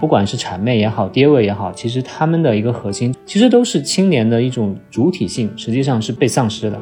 [0.00, 6.78] 不管是谄媚也好，爹位也好，其实他们的一个核心，其实都是青年的一种主体性，实际上是被丧失的。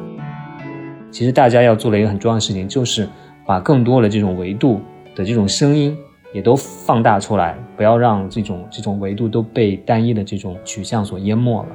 [1.09, 3.09] 其实大家要做的一个很重要的事情，就是
[3.45, 4.79] 把更多的这种维度
[5.15, 5.97] 的这种声音
[6.31, 11.69] 也都放大出来，不要让这种这种维度都被单一的这种取向所淹没了。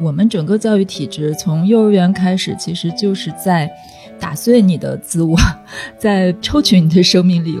[0.00, 3.70] 我们整个教育体制从幼儿园开始，其实就是在
[4.18, 5.36] 打碎你的自我，
[5.98, 7.60] 在抽取你的生命力。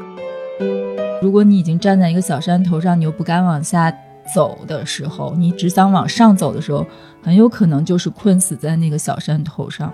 [1.22, 3.96] 如果你已经站在一个小山头上，你又不敢往下
[4.34, 6.84] 走的时候，你只想往上走的时候，
[7.22, 9.92] 很有可能就是困死在那个小山头上。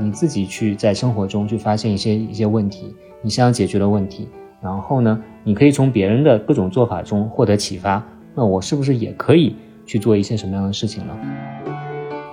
[0.00, 4.26] 你自己去在生活中去发现一些一些问题，你想要解决的问题，
[4.62, 8.02] 然后呢，你可以从别人的各种做法中获得启发。
[8.34, 9.54] 那我是不是也可以？
[9.84, 11.14] 去做一些什么样的事情呢？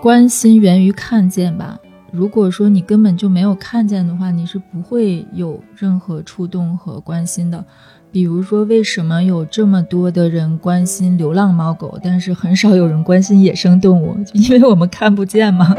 [0.01, 1.77] 关心源于看见吧。
[2.15, 7.65] 如果说你根本就没有看见的话，你是不会有任何触动和关心的。
[8.11, 14.15] 比如说，为什么有这么多的人关心流浪猫狗，但是很少有人关心野生动物？
[14.33, 15.75] 因为我们看不见吗？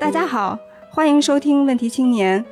[0.00, 2.42] 大家好，欢迎收听《问题青年》。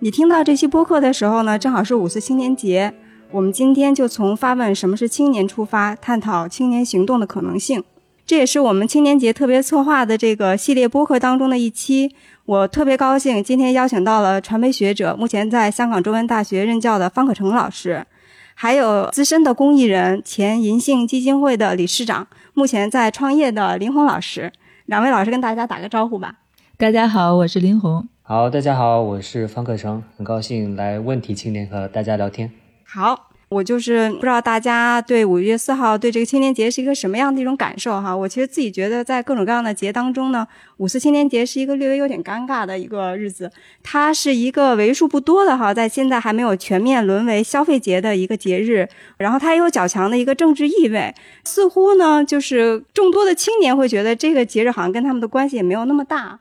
[0.00, 2.92] 你听到这期播客的时候呢，正好是五四青年节。
[3.30, 7.82] 我们今天就从发问什么是青年出发，探讨青年行动的可能性。
[8.30, 12.14] 这也是我们青年节特别策划的这个系列播客当中的一期。
[12.44, 18.06] 我特别高兴，今天邀请到了传媒学者，目前在香港中文大学任教的方可成老师，
[18.54, 24.52] 还有资深的公益人、前银杏基金会的理事长，目前在创业的林红老师。
[24.86, 26.36] 两位老师跟大家打个招呼吧。
[26.76, 28.06] 大家好，我是林红。
[28.22, 32.52] 好，大家好，我是方可成，很高兴来问题青年和大家聊天。
[32.86, 38.16] 好，我就是不知道大家对五月四号对这个青年节是一个什么样的一种感受哈。
[38.16, 43.50] 我其实自己觉得，在各种各样的节当中呢，五四青年节是一个略微有点尴尬的一个日子。
[43.82, 48.88] 它是一个为数不多的哈，在现在还没有全面沦为消费节的一个节日。
[49.16, 51.12] 然后它也有较强的一个政治意味，
[51.42, 56.38] 似乎呢，就是众多的青年会觉得这个节日好像跟他们的关系也没有那么大。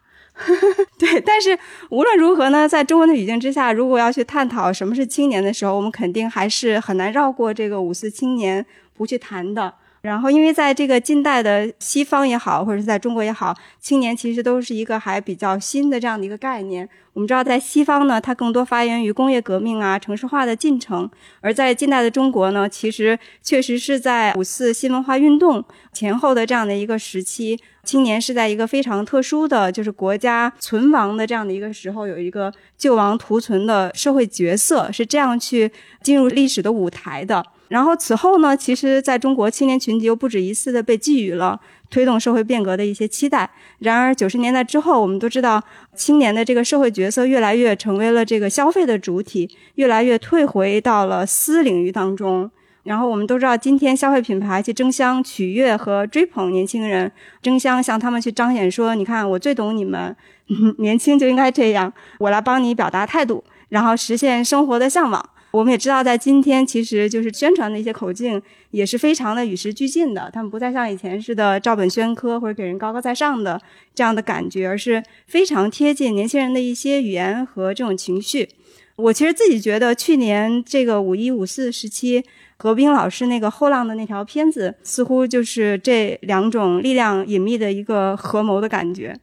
[0.98, 1.58] 对，但是
[1.90, 9.74] 无论如何呢，在中文的语境之下，如果要去探讨什么是青年的时候，我们肯定还是很难绕过这个五四青年不去谈的。
[10.02, 16.88] 然后，因为在这个近代的西方也好，或者是在中国也好，青年其实都是一个还比较新的这样的一个概念。
[17.12, 21.06] 我们知道，在西方呢，它更多发源于工业革命啊、城市化的进程；
[21.42, 25.62] 而在近代的中国呢，其实确实是在五四新文化运动
[25.92, 35.70] 前后的这样的一个时期，青年是在一个非常特殊的就是国家存亡的这样的一个时候，有一个救亡图存的社会角色，是这样去
[36.02, 37.46] 进入历史的舞台的。
[37.70, 41.60] 然后此后呢，其实在中国青年群体又不止一次的被寄予了
[41.90, 43.50] 推动社会变革的一些期待。
[43.78, 45.64] 然而九十年代之后，我们都知道
[45.96, 52.50] 青年的这个社会角色越来越成为了这个消费的主体，越来越退回到了私领域当中。
[52.84, 60.16] 然后我们都知道，今天消费品牌去争相取悦和追捧年轻人，争相向他们去彰显说：“你看，我最懂你们，
[60.80, 68.40] 年轻就应该这样，我来帮你表达态度，然后实现生活的向往。”我们也知道，在今天，其实就是宣传的一些口径
[68.70, 70.30] 也是非常的与时俱进的。
[70.32, 73.60] 他们不再像以前似的照本宣科或者给人高高在上的
[73.96, 78.48] 这样的感觉，而是非常贴近年轻人的一些语言和这种情绪。
[78.96, 82.24] 我其实自己觉得，去年这个五一五四时期，
[82.58, 89.18] 何冰老师那个后浪的那条片子，似乎就是这两种力量隐秘的一个合谋的感觉。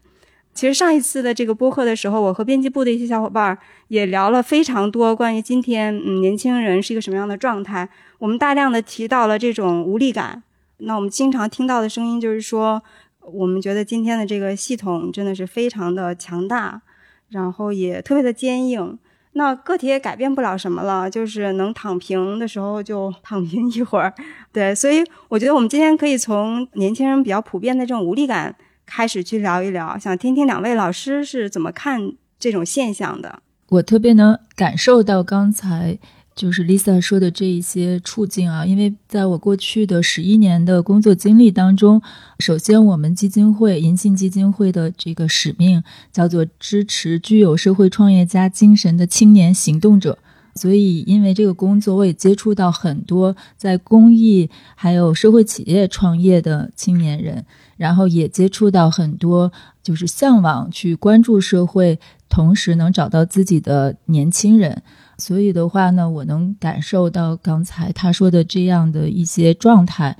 [0.57, 3.57] 其实上一次的这个播客的时候，我和编辑部的一些小伙伴
[3.89, 7.87] 也聊了非常多关于今天嗯年轻人是一个什么样的状态。
[8.19, 10.43] 我们大量的提到了这种无力感。
[10.79, 12.83] 那我们经常听到的声音就是说，
[13.21, 16.81] 我们觉得今天的这个系统真的是非常的强大，
[17.29, 18.99] 然后也特别的坚硬。
[19.33, 24.11] 那个体也改变不了什么了，就是能躺平的时候就躺平一会儿。
[24.51, 28.57] 对，所以我觉得我们今天可以从年轻人比较普遍的这种无力感。
[28.87, 33.43] 开始去聊一聊，想听听两位老师是怎么看这种现象的。
[33.69, 35.99] 我特别能感受到刚才
[36.37, 42.01] 就是 Lisa 说的这一些处境啊，因为在我过去的十一年的工作经历当中，
[42.39, 45.83] 首先我们基金会银杏基金会的这个使命
[46.13, 50.19] 叫做支持具有社会创业家精神的青年行动者，
[50.55, 57.45] 所以因为这个工作，我也接触到很多在公益还有社会企业创业的青年人。
[57.77, 59.53] 然后也接触到很多，
[59.83, 64.83] 就是向往去关注社会，同时能找到自己的年轻人。
[65.19, 70.17] 所以的话呢，我能感受到刚才他说的这样的一些状态。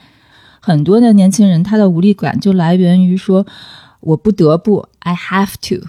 [0.61, 3.47] 很多的年轻人他的无力感就来源于说，
[4.01, 5.89] 我不得不，I have to。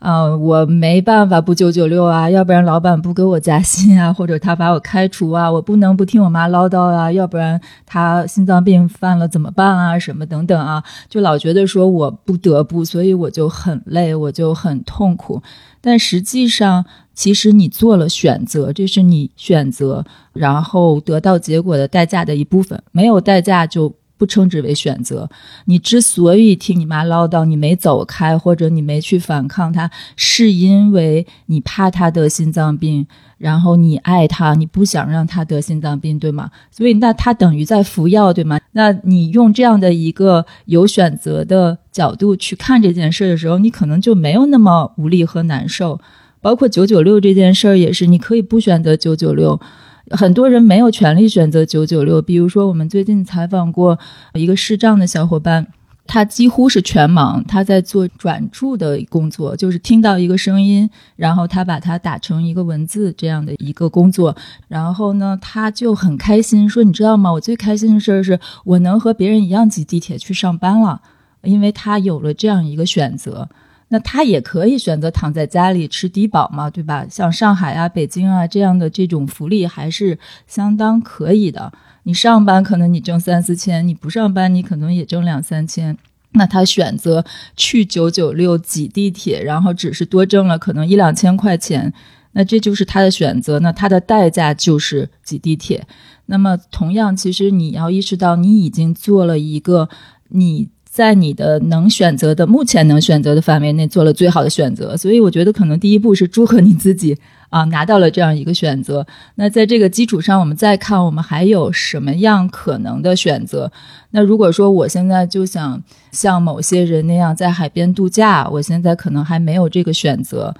[0.00, 15.42] 呃，我没办法不九九六啊，要不然老板不给我加薪啊， 或者他把我开除啊，我不能不听我妈唠叨啊，要不然他心脏病犯了怎么办啊，什么等等啊，就老觉得说我不得不，所以我就很累，我就很痛苦。
[15.80, 20.04] 但实际上，其实你做了选择，这是你选择
[20.34, 23.94] 然后得到结果的代价的一部分，没有代价就。
[24.16, 25.28] 不称之为选择。
[25.66, 33.06] 你之所以听你妈唠叨，你没走开，或者你没去反抗她，是因为你怕她得心脏病，
[33.38, 36.50] 然后你爱她，你不想让她得心脏病，对吗？
[36.70, 38.60] 所以那她等于在服药，对吗？
[38.72, 46.00] 那你用这样的一个有选择的角度去看这件事的时候，你可能就没有那么无力和难受。
[46.40, 49.60] 包括九九六这件事儿也是，你可以不选择九九六。
[50.10, 53.98] 很多人没有权利选择九九六，比如说我们最近采访过
[54.34, 55.66] 一个视障的小伙伴，
[56.06, 64.36] 他几乎是全盲，他在做转注的工作，就是听到一个声音，然后他把它打成一个文字这样的一个工作，
[64.68, 67.32] 然后呢，他就很开心，说你知道吗？
[67.32, 71.00] 我最开心的事儿是我能和别人一样挤地铁去上班了，
[71.42, 73.48] 因为他有了这样一个选择。
[73.94, 77.06] 那他也可以选择躺在家里吃低保嘛，对吧？
[77.08, 80.18] 像上海啊、北京啊这样的这种福利还是
[80.48, 81.72] 相当可以的。
[82.02, 85.96] 你上班可能你挣三四千，你不上班你可能也挣两三千。
[86.32, 87.24] 那他选择
[87.54, 91.94] 去九九六挤地铁，然后只是多挣了可能一两千块钱，
[92.32, 93.60] 那这就是他的选择。
[93.60, 95.86] 那他的代价就是挤地铁。
[96.26, 99.88] 那么同样，其实你要意识到，你已经做了一个
[100.30, 100.73] 你。
[100.94, 107.18] 在你的能选择的、目前能选择的范围内做了最好的选择，所以我觉得可能第一步是祝贺你自己
[107.50, 109.04] 啊，拿到了这样一个选择。
[109.34, 113.72] 那在这个基础上，我们再看我们还有什么样可能的选择。
[114.12, 115.82] 那如果说我现在就想
[116.12, 120.54] 像某些人那样在海边度假，我现在可能还没有这个选择。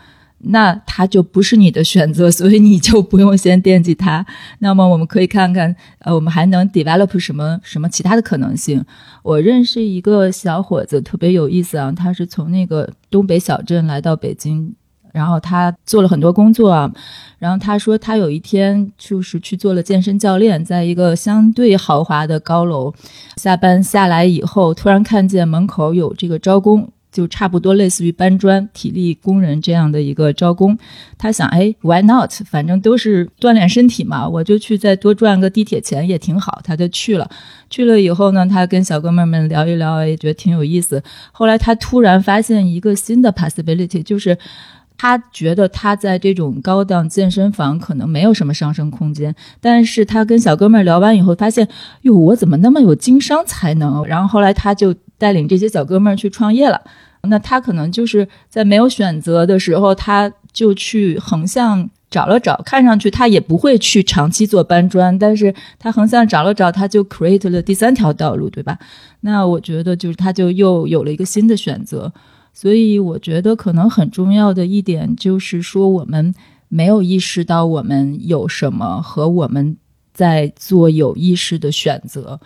[0.49, 4.25] 那它就不是你的选择， 所以你就不用先惦记它。
[4.58, 8.85] 那么我们可以看看，呃，我们还能 develop 什么什么其他的可能性？
[9.23, 14.75] 我认识一个小伙子，特别有意思啊，他是从那个东北小镇来到北京，
[15.12, 16.93] 然后他做了很多工作啊，
[17.38, 22.93] 然后他说他有一天就是去做了健身教练，在一个相对豪华的高楼，
[23.37, 26.91] 下班下来以后，突然看见门口有这个招工。
[27.15, 30.77] 就差不多类似于搬砖、体力工人这样的一个招工，
[31.17, 32.33] 他想，哎，Why not？
[32.45, 36.61] 反正都是锻炼身体嘛，我就去再多赚个地铁钱也挺好。
[36.65, 37.31] 他就去了，
[37.71, 41.01] 去了以后呢，他跟小哥们们聊一聊，也觉得挺有意思。
[41.31, 44.37] 后来他突然发现一个新的 possibility，就是
[44.97, 51.69] 他觉得他在这种高档健身房可能没有什么上升空间，但是他跟小哥们聊完以后发现，
[52.03, 54.05] 哟，我怎么那么有经商才能？
[54.07, 56.79] 然后后来他就带领这些小哥们儿去创业了。
[57.23, 68.79] 那他可能就是在没有选择的时候，他就去横向找了找，看上去他也不会去长期做搬砖，但是他横向找了找，他就 create 了第三条道路，对吧？
[69.21, 72.12] 那我觉得就是他就又有了一个新的选择，
[72.53, 76.35] 所以我觉得可能很重要的一点就是说，我们
[76.69, 79.79] 没有意识到我们有什么和我们
[80.12, 82.38] 在做有意识的选择，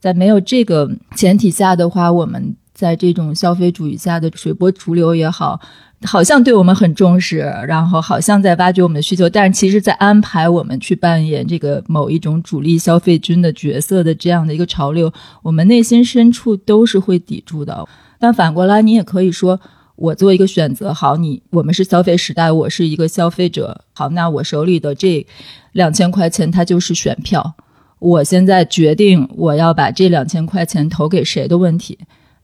[0.00, 2.56] 在没有这个前提下的话，我们。
[2.78, 5.60] 在这种消费主义下的随波逐流也好，
[6.04, 15.12] 好像对我们很重视，然后好像在挖掘我们的需求，但是其实，在安排我们去扮演这个某一种主力消费军的角色的这样的一个潮流，
[15.42, 17.84] 我们内心深处都是会抵触的。
[18.20, 19.58] 但反过来，你也可以说，
[19.96, 25.26] 我做一个选择，好，你我们是消费时代，我是一个消费者，好，那我手里的这
[25.72, 27.54] 两千块钱，它就是选票，
[27.98, 31.98] 我现在决定我要把这两千块钱投给谁的问题。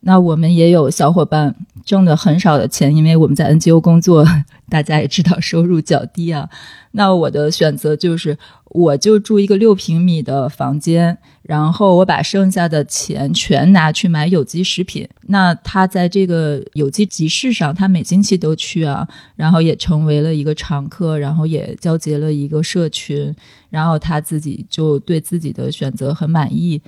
[0.06, 4.24] 那我们也有小伙伴挣的很少的钱，因为我们在 NGO 工作，
[4.68, 6.48] 大家也知道收入较低啊。
[6.92, 15.08] 那我的选择就是，我就住一个六平米的房间，然后我把剩下的钱全拿去买有机食品。
[15.28, 23.34] 那他在这个有机集市上，他每星期都去啊，然后也成为了一个常客，然后也交结了一个社群，
[23.70, 26.80] 然后他自己就对自己的选择很满意。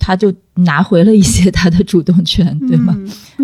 [0.00, 2.98] 他就拿回了一些他的主动权，对吗？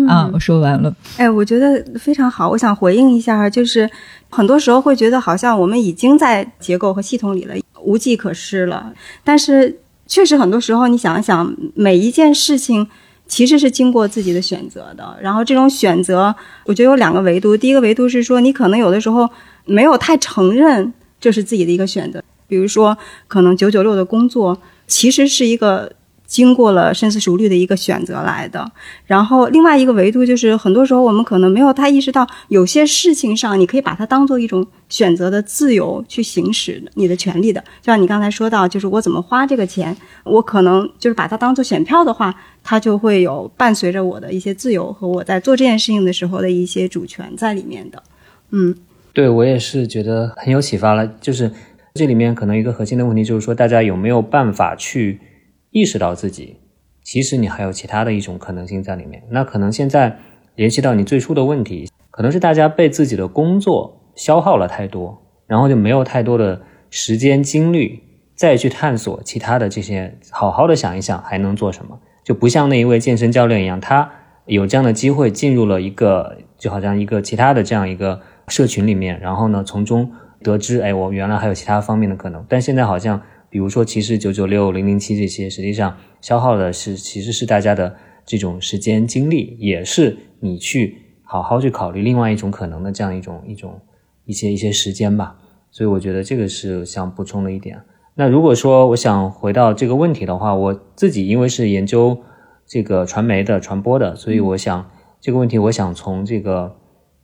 [0.09, 0.93] 啊，我说完了。
[1.15, 2.49] 哎，我觉得非常好。
[2.49, 3.89] 我想回应一下，就是
[4.29, 8.91] 很多时候会觉得好像我们已经在结构和系统里了，无计可施了。
[9.23, 12.85] 但是确实很多时候，你想一想，每一件事情
[13.27, 15.15] 其实是经过自己的选择的。
[15.21, 16.35] 然后这种选择，
[16.65, 17.55] 我觉得有两个维度。
[17.55, 19.29] 第一个维度是说，你可能有的时候
[19.65, 22.21] 没有太承认这是自己的一个选择。
[22.47, 22.97] 比如说，
[23.27, 25.91] 可能九九六的工作其实是一个。
[26.27, 28.69] 经过了深思熟虑的一个选择来的。
[29.05, 37.59] 然后另外一个维度就是，很多时候我们可能没有太意识到，有些事情上你可以把它当做一种选择的自由去行使你的权利的。
[37.81, 48.03] 就像你刚才说到，就是我怎么花这个钱，我可能就是把它当做选票的话，它就会有伴随着我的一些自由和我在做这件事情的时候的一些主权在里面的。
[48.51, 48.75] 嗯，
[49.13, 51.07] 对我也是觉得很有启发了。
[51.21, 51.49] 就是
[51.93, 55.21] 这里面可能一个核心的问题就是说，大家有没有办法去。
[55.71, 56.57] 意识到自己，
[57.03, 59.21] 其实你还有其他的一种可能性在里面。
[59.29, 60.17] 那可能现在
[60.55, 68.01] 联系到你最初的问题，可能是大家被自己的工作消耗了太多，然后就没有太多的时间精力
[68.33, 71.99] 再去探索其他的这些，好好的想一想还能做什么。
[72.23, 74.09] 就不像那一位健身教练一样，他
[74.45, 82.43] 有这样的机会进入了一个，就好像一个其他的这样一个社群里面，然后呢从中得知，哎，我原来还有其他方面的可能。
[82.49, 83.21] 但现在好像。
[83.49, 93.79] 比如说，其实九九六、零零七这些，实际上消耗的是其实是大家的这种时间精力，也是你去好好去考虑另外一种可能的这样一种一种
[94.25, 95.37] 一些一些时间吧。
[95.71, 97.79] 所以我觉得这个是想补充的一点。
[98.15, 102.17] 那如果说我想回到这个问题的话，我自己因为是研究
[102.65, 104.89] 这个传媒的传播的，所以我想
[105.21, 106.75] 这个问题，我想从这个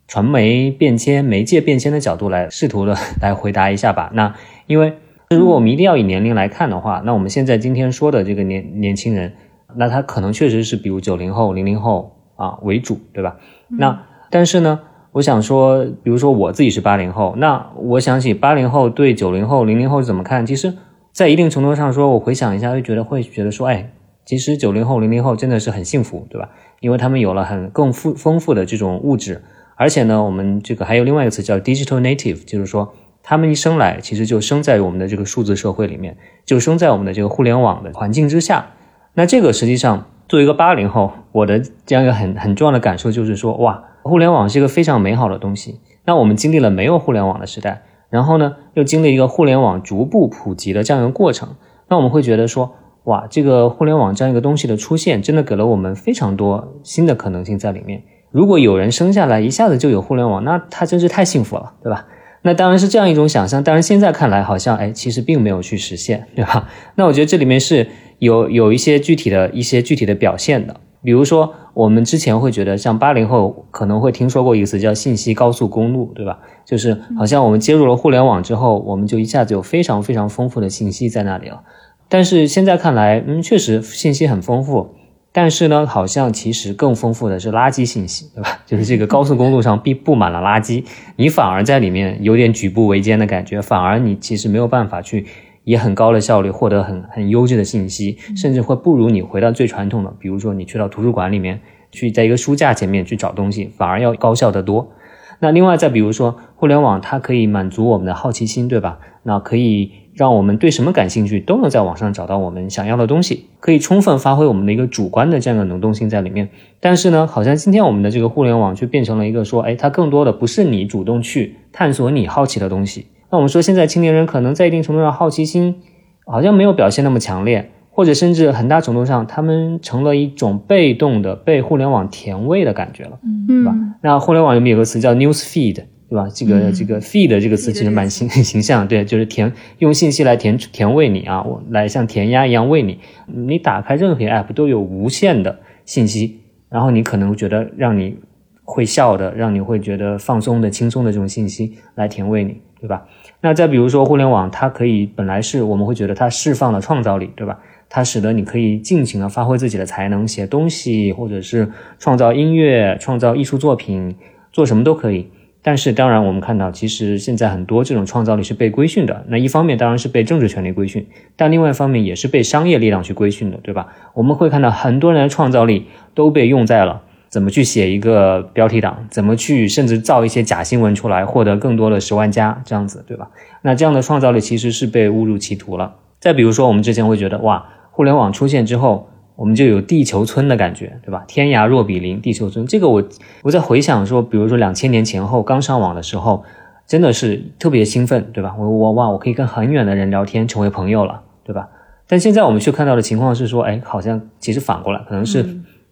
[0.08, 4.10] 传媒变迁、媒介变迁的角度来试图的来回答一下吧。
[4.14, 4.34] 那
[4.66, 4.94] 因为。
[5.30, 9.32] 如果我们一定要以年龄来看的话，那我们现在今天说的这个年年轻人，
[9.76, 13.36] 那他可能确实是比如九零后、零零后啊为主，对吧？
[13.68, 14.80] 那但是呢，
[15.12, 20.44] 我想说，比如说我自己是八零后，那我想起八零后对九零后、零零后是怎么看？
[20.46, 20.74] 其实，
[21.10, 23.90] 在一定程度上说，我回想一下，会觉得会觉得说，哎，
[24.24, 26.50] 其实九零后、零零后真的是很幸福，对吧？
[26.80, 29.42] 因为他们有了很更富丰富的这种物质，
[29.76, 32.94] 而且呢，我们这个还有另外一个词叫 digital native，就是说。
[33.26, 38.66] 他们一生来其实就生在我们的这个数字社会里面，就生在我们的这个互联网的环境之下。
[39.14, 45.80] 那这个实际上作为一个八零后，我的这样一个很很重要的感受就是说，哇，互联网是一个非常美好的东西。
[46.04, 51.56] 那我们经历了没有互联网的时代，然后呢又经历一个互联网逐步普及的这样一个过程，
[51.88, 58.02] 那我们会觉得说，哇，这个互联网这样一个东西的出现，真的给了我们非常多新的可能性在里面。
[58.30, 62.06] 如果有人生下来一下子就有互联网，那他真是太幸福了，对吧？
[62.46, 66.68] 那当然是这样一种想象，但是现在看来好像哎，其实并没有去实现，对吧？
[66.96, 76.38] 那我觉得这里面是有有一些具体的一些具体的表现的，比如说我们之前会觉得，像八零后可能会听说过一个词叫信息高速公路，对吧？
[76.66, 81.62] 就是好像我们接入了互联网之后，我们就一下子有非常非常丰富的信息在那里了。
[82.10, 84.90] 但是现在看来，嗯，确实信息很丰富。
[85.36, 88.50] 但是呢，好像其实更丰富的是垃圾信息，对吧？
[88.64, 90.84] 就是这个高速公路上必布满了垃圾，
[91.16, 95.26] 你反而在里面有点举步维艰的感觉，反而你其实没有办法去
[95.64, 101.60] 以很高的效率获得很很优质的信息，甚至会不如你回到最传统的，比如说你去到图书馆里面
[101.90, 104.92] 去，在一个书架前面去找东西，反而要高效得多。
[105.40, 109.00] 那另外再比如说，互联网它可以满足我们的好奇心，对吧？
[109.24, 110.03] 那可以。
[110.14, 116.48] 让我们对什么感兴趣，都能在网上找到我们想要的东西，可以充分发挥我们的一个主观的这样的能动性在里面。
[116.78, 123.06] 但是呢，好像今天我们的这个互联网就变成了一个说，哎，它更多的不是你主动去探索你好奇的东西。
[123.30, 125.82] 那我们说，现在青年人可能在一定程度上好奇心
[126.24, 133.74] 好像没有表现那么强烈，或者甚至很大程度上，他们成了一种被动的被互联网填喂的感觉了，嗯对吧？
[134.02, 135.82] 那互联网里面有个词叫 news feed。
[136.14, 136.28] 对吧？
[136.32, 143.00] 这个这个 feed 这个词其实蛮形 形象，对，就是填用信息来填填喂你啊，我来像填鸭一样喂你。
[143.26, 148.16] 你打开任何 app 都有无限的信息，然后你可能觉得让你
[148.62, 153.08] 会笑的，让你会觉得放松的、轻松的这种信息来填喂你，对吧？
[153.40, 157.58] 那再比如说互联网，它可以本来是我们会觉得它释放了创造力，对吧？
[157.88, 161.68] 它使得你可以尽情的发挥自己的才能，写东西，或者是
[161.98, 164.14] 创造音乐、创造艺术作品，
[164.52, 165.28] 做什么都可以。
[165.66, 169.24] 但是，当然，我们看到，其实现在很多这种创造力是被规训的。
[169.28, 171.06] 那一方面当然是被政治权力规训，
[171.36, 173.88] 但另外一方面也是被商业力量去规训的，对吧？
[174.12, 183.30] 我们会看到很多人的创造力都被用在了怎么去写一个标题党，怎么去甚至造一些假新闻出来，获得更多的十万加这样子，对吧？
[183.62, 185.94] 那这样的创造力其实是被误入歧途了。
[186.20, 189.08] 再比如说，我们之前会觉得，哇，互联网出现之后。
[189.36, 191.24] 我们就有地球村的感觉，对吧？
[191.26, 192.66] 天涯若比邻，地球村。
[192.66, 193.02] 这个我
[193.42, 196.44] 我在回想说，比如说两千年前后刚上网的时候，
[196.86, 198.54] 真的是特别兴奋，对吧？
[198.58, 201.68] 我我哇，我可以跟很远的人聊天，成为朋友了，对吧？
[202.06, 205.44] 但现在我们却看到的情况是说，哎，好像其实反过来，可能是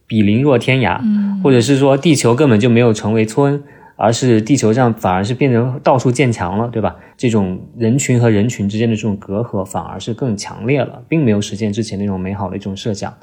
[0.06, 1.00] 比邻若天涯，
[1.42, 3.64] 或者是说地球根本就没有成为村，
[3.96, 6.96] 而是地球上反而是变成到处建墙了，对吧？
[7.16, 13.14] 这种人群和人群之间的这种隔阂反而是更强烈了，并没有实现之前那种美好的一种设想。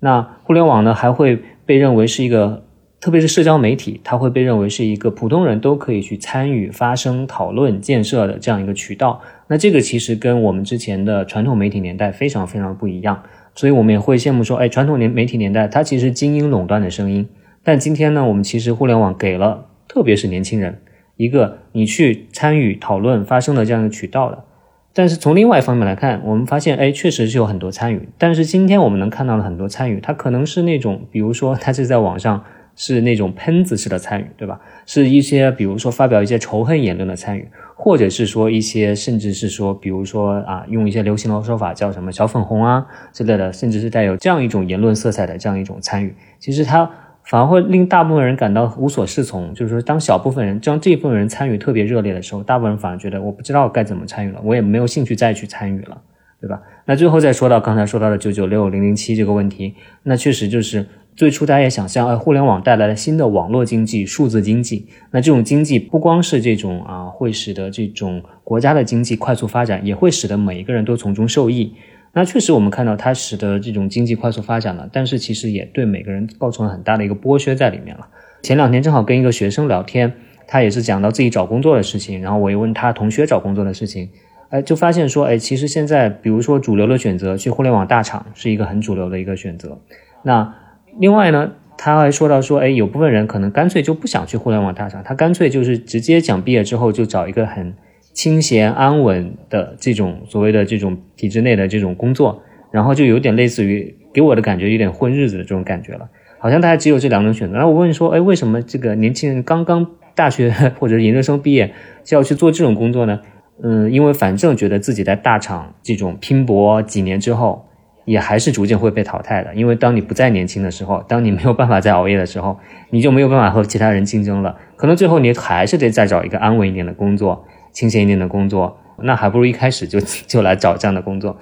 [0.00, 2.64] 那互联网呢，还会被认为是一个，
[3.00, 9.20] 特别是社交媒体，它会被认为是一个普通人都可以去参与、发声、讨论、建设的这样一个渠道。
[9.48, 13.22] 那这个其实跟我们之前的传统媒体年代非常非常不一样，
[13.54, 17.28] 所以我们也会羡慕说，哎，传统年媒体年代它其实精英垄断的声音，
[17.64, 20.78] 但今天呢，我们其实互联网给了，特别是年轻人
[21.16, 24.44] 一个你去参与、讨论、发生的这样的渠道的。
[24.92, 32.44] 但是从另外一方面来看，我们发现，哎，确实是有很多参与，但是今天我们能看到的很多参与，它可能是那种，比如说，它是在网上。
[32.76, 34.58] 是那种喷子式的参与，对吧？
[34.86, 46.90] 是一些比如说发表一些仇恨言论的参与，或者是说一些甚至是说，比如说啊，用一些流行的说法叫什么“小粉红”啊之类的，甚至是带有这样一种言论色彩的这样一种参与，其实它
[47.24, 49.52] 反而会令大部分人感到无所适从。
[49.54, 56.00] 就是说，当小部分人当这一部分人参与特别热烈的时候，大部分人反而觉得我不知道该怎么参与了，我也没有兴趣再去参与了，
[56.40, 56.60] 对吧？
[56.86, 60.86] 那最后再说到刚才说到的九九六零零七这个问题，那确实就是。
[61.16, 64.86] 最初大家也想象，哎，互联网带来了新的网络经济、数字经济。
[65.10, 71.74] 那这种经济不光是这种啊，会使得这种国家的经济快速发展，也会使得每一个人都从中受益。
[72.12, 78.08] 那确实，我们看到它使得这种经济快速发展了，但是其实也对每个人造成了很大的一个剥削在里面了。
[78.42, 80.12] 前两天正好跟一个学生聊天，
[80.48, 84.08] 他也是讲到自己找工作的事情，然后我又问他同学找工作的事情，
[84.48, 89.78] 哎，就发现说，哎，其实现在比如说主流的选择去互联网大厂是一个很主流的一个选择。
[90.24, 90.52] 那
[90.98, 97.72] 另外呢，他还说到说，哎，有部分人可能干脆就不想去互联网大厂，他干脆就是直接讲毕业之后就找一个很
[98.20, 106.06] 清闲安稳的这种所谓的这种体制内的这种工作，然后就有点类似于给我的感觉有点混日子的这种感觉了，
[106.38, 107.56] 好像大家只有这两种选择。
[107.56, 111.72] 那我问说，哎，为什么这个年轻人刚刚大学 或者研究生毕业
[112.04, 113.20] 就要去做这种工作呢？
[113.62, 117.64] 嗯，因为反正觉得自己在大厂这种拼搏几年之后。
[118.06, 122.58] 也还是逐渐会被淘汰的，因为当你不再年轻的时候，当你没有办法再熬夜的时候，
[122.88, 124.56] 你就没有办法和其他人竞争了。
[124.74, 131.36] 可能最后你还是得再找一个安稳一点的工作，清闲一点的工作，那还不如一开始就 就来找这样的工作。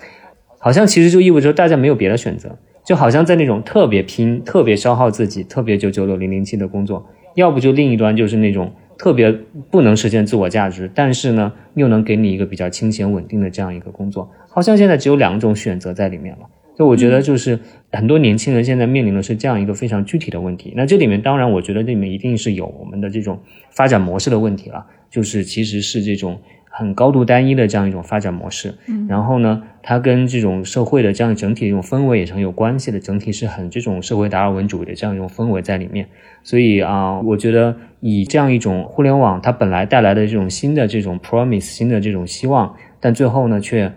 [0.59, 9.31] 好像其实就意味着大家没有别的选择，就好像在那种特别拼、特别消耗自己、特别九九六零零七的工作，要不就另一端就是那种特别
[9.71, 14.31] 不能实现自我价值，但是呢又能给你一个比较清闲稳定的这样一个工作。
[14.49, 16.47] 好像现在只有两种选择在里面了。
[16.77, 17.59] 所以我觉得，就是
[17.91, 20.73] 很多年轻人现在面临的是这样一个非常具体的问题。
[20.77, 24.87] 那这里面当然，我觉得这里面一定是有我们的这种发展模式的问题了。
[25.11, 26.41] 就是其实是这种
[26.71, 28.75] 很高度单一的这样一种发展模式。
[28.87, 29.07] 嗯。
[29.09, 33.01] 然后呢，它跟这种社会的这样整体的这种氛围也是很有关系的。
[33.01, 36.07] 整体是很这种社会达尔文主义的这样一种氛围在里面。
[36.43, 43.93] 所以啊，我觉得以这样一种互联网它本来带来的这种新的这种 promise，新的这种希望，但最后呢，却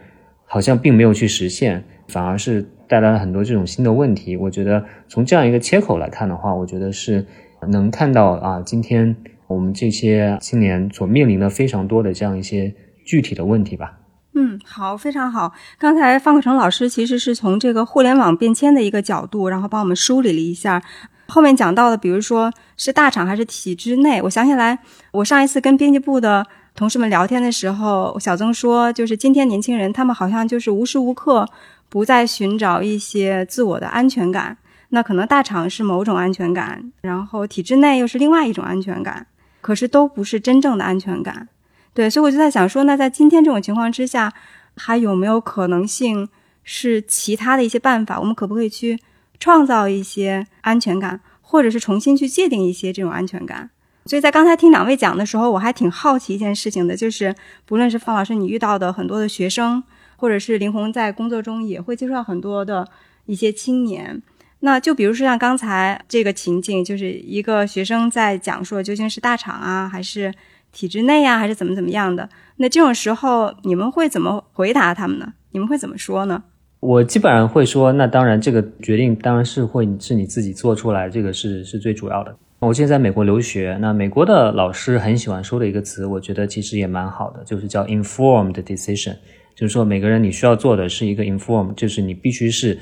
[0.45, 1.83] 好像并没有去实现。
[2.07, 4.35] 反而是带来了很多这种新的问题。
[4.35, 7.25] 我觉得从这样一个切口来看的话，我觉得是
[7.69, 9.15] 能看到啊，今天
[9.51, 12.73] 我们这些青年所面临的非常多的这样一些
[13.05, 13.93] 具体的问题吧。
[14.33, 15.51] 嗯，好，非常好。
[15.77, 20.81] 刚才方克成老师其实是从这个互联网变迁的一个角度，然后帮我们梳理了一下
[21.27, 24.21] 后面讲到的，比如说是大厂还是体制内。
[24.21, 24.79] 我想起来，
[25.11, 31.47] 我上一次跟编辑部的同事们聊天的时候，小曾说，就是今天年轻人他们好像就是无时无刻。
[31.89, 34.57] 不在寻找一些自我的安全感，
[34.91, 39.27] 那可能大厂是某种安全感，然后体制内又是另外一种安全感，
[39.61, 41.47] 可是都不是真正的安全感。
[41.93, 44.33] 对，所以我就在想说，那在今天这种情况之下，
[44.75, 46.27] 还有没有可能性
[46.63, 48.19] 是其他的一些办法？
[48.19, 48.99] 我们可不可以去
[49.39, 53.69] 创造一些安全感，或者是重新去界定一些这种安全感？
[54.05, 59.83] 所以在刚才听两位讲的时候，我还挺好奇一件事情的，就是不论是方老师你遇到的很多的学生。
[60.17, 62.87] 或者是林红在工作中也会接触到很多的
[63.25, 64.21] 一些青年，
[64.61, 70.33] 那就比如说像刚才这个情境，就是一个学生在讲述究竟是大厂啊，还是
[70.71, 72.29] 体制内啊，还是怎么怎么样的？
[72.57, 75.33] 那这种时候你们会怎么回答他们呢？
[75.51, 76.43] 你们会怎么说呢？
[76.79, 82.35] 我基本上会说，那当然这个决定当然是会是你自己做出来，这个是是最主要的。
[82.59, 89.15] 我现在在美国留学，那美国的老师很喜欢说的一个词，我觉得其实也蛮好的，就是叫 informed decision。
[89.55, 92.77] 就是说，每个人你需要做的是一个 inform，就是你必须是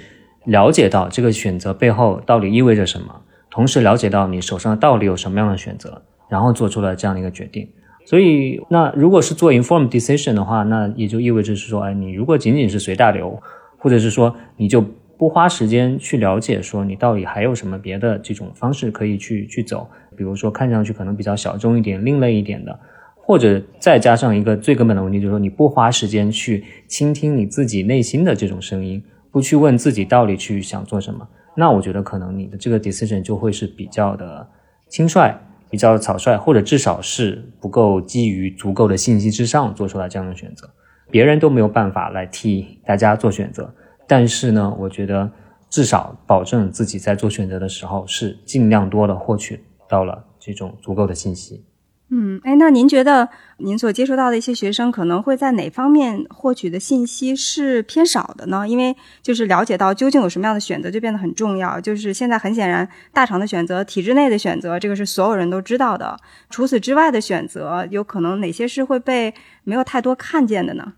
[0.49, 7.69] 了解到这个选择背后到底意味着什么，同时了解到你手上到底有什么样的选择，然后做出了这样的一个决定。
[8.05, 13.39] 所以，那如果是做 informed decision 的话，那也就意味着是说，哎，你如果仅仅是随大流，
[13.77, 14.83] 或者是说你就
[15.17, 22.79] 不花时间去了解，说你到底还有什么别的这种方式可以去去走，比如说看上去可能比较小众一点、另类一点的，
[23.15, 34.47] 或者再加上一个最根本的问题，就是说你不花时间去倾听你自己内心的这种声音，不去问自己到底去想做什么，那我觉得可能你的这个 decision 就会是比较的
[34.87, 35.33] 轻率、
[35.69, 40.69] 比较草率，或者至少是不够基于足够的信息之上做出来这样的选择，
[41.11, 43.73] 别人都没有办法来替大家做选择。
[44.07, 45.29] 但是呢，我觉得
[45.69, 51.63] 至少保证自己在做选择的时候是尽量多的获取到了这种足够的信息。
[52.11, 58.67] 嗯，哎，那您觉得您所接触到的一些学生可能会在哪方面获取的信息是偏少的呢？
[58.67, 61.79] 因为就是了解到究竟有什么样的选择就变得很重要。
[61.79, 66.17] 就是现在很显然，大厂的选择、体制内的选择，这个是所有人都知道的。
[66.49, 70.93] 除此之外的选择，有可能哪些是会被没有太多看见的呢？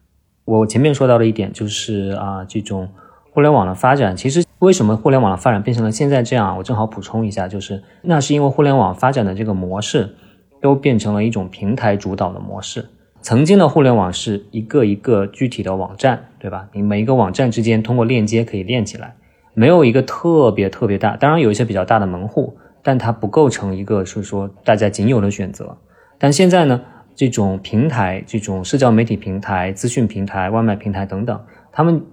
[0.46, 2.90] 我前面说到的一点就是啊，这种。
[3.34, 6.58] 互联网的发展，其实为什么互联网的发展变成了现在这样？
[6.58, 10.18] 我正好补充一下，就是那是因为互联网发展的这个模式，
[10.62, 12.86] 都变成了一种平台主导的模式。
[13.22, 16.70] 曾经的互联网是一个一个具体的网站，对吧？
[16.74, 19.16] 你每一个网站之间通过链接可以连起来，
[19.54, 25.78] 没有一个特别特别大，当然有一些比较大的门户，但它不构成一个是说大家仅有的选择。
[26.18, 26.82] 但现在呢，
[27.16, 31.40] 这种平台、这种社交媒体平台、资讯平台、外卖平台等等，
[31.72, 32.04] 他们。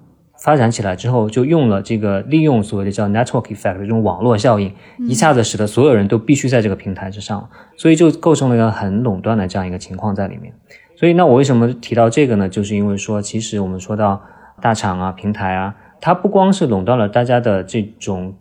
[0.49, 10.55] 发展起来之后，就用了这个利用所谓的叫 network effect 这种网络效应，一下子使得所有人都必须在这个平台之上，所以就构成了一个很垄断的这样一个情况在里面。
[10.97, 12.49] 所以，那我为什么提到这个呢？
[12.49, 14.23] 就是因为说，其实我们说到
[14.63, 18.35] 大厂啊、平台啊，它不光是垄断了大家的这种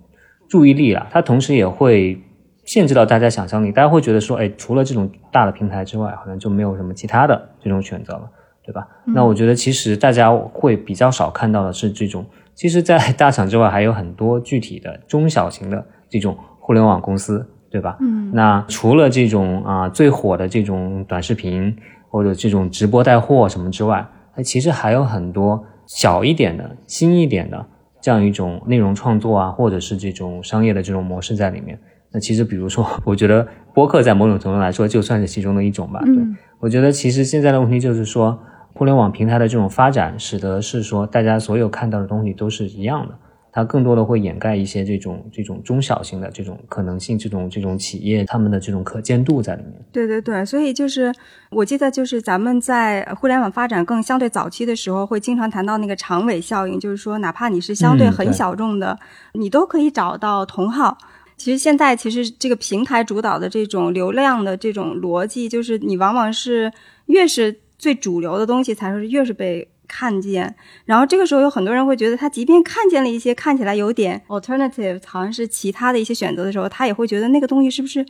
[0.48, 2.22] 注意力啊，它同时也会
[2.64, 3.74] 限制到大家想象力。
[3.74, 8.32] 大家会觉得说，哎，除了这种大的平台之外，好像就没有什么其他的这种选择了。
[8.68, 8.86] 对吧？
[9.06, 17.96] 那我觉得其实大家会比较少看到的是这种，其实，在大厂之外还有很多具体的中小型的这种互联网公司，对吧？
[18.02, 21.74] 嗯，那除了这种啊最火的这种短视频
[22.10, 27.66] 或者这种直播带货什么之外，那其实还有很多小一点的、新一点的
[28.02, 31.80] 这样一种内容创作啊，或者是这种商业的这种模式在里面。
[32.12, 36.02] 那其实，比如说，我觉得播客在某种程度来说就算是其中的一种吧。
[36.04, 36.16] 对，
[36.60, 38.38] 我觉得其实现在的问题就是说。
[38.78, 43.18] 互联网平台的这种发展，使得是说大家所有看到的东西都是一样的，
[43.52, 49.74] 它更多的会掩盖一些这种这种中小型的这种可能性，这种这种企业他们的这种可见度在里面。
[49.92, 51.12] 对对对，所以就是
[51.50, 59.00] 我记得就是咱们在互联网发展更相对早期的时候，会经常谈到那个长尾效应，就是说哪怕你是相对很小众的，
[59.34, 60.96] 你都可以找到同号。
[61.36, 66.72] 其实现在其实这个平台主导的这种流量的这种逻辑，就是你往往是
[67.08, 67.60] 越是。
[67.78, 78.06] 最主流的东西才是越是被看见，然后这个时候有很多人会觉得，他即便看见了一些看起来有点 alternative，好像是其他的一些选择的时候，他也会觉得那个东西是不是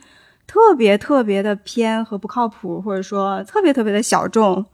[0.46, 4.64] 特别特别的偏和不靠谱，或者说特别特别的小众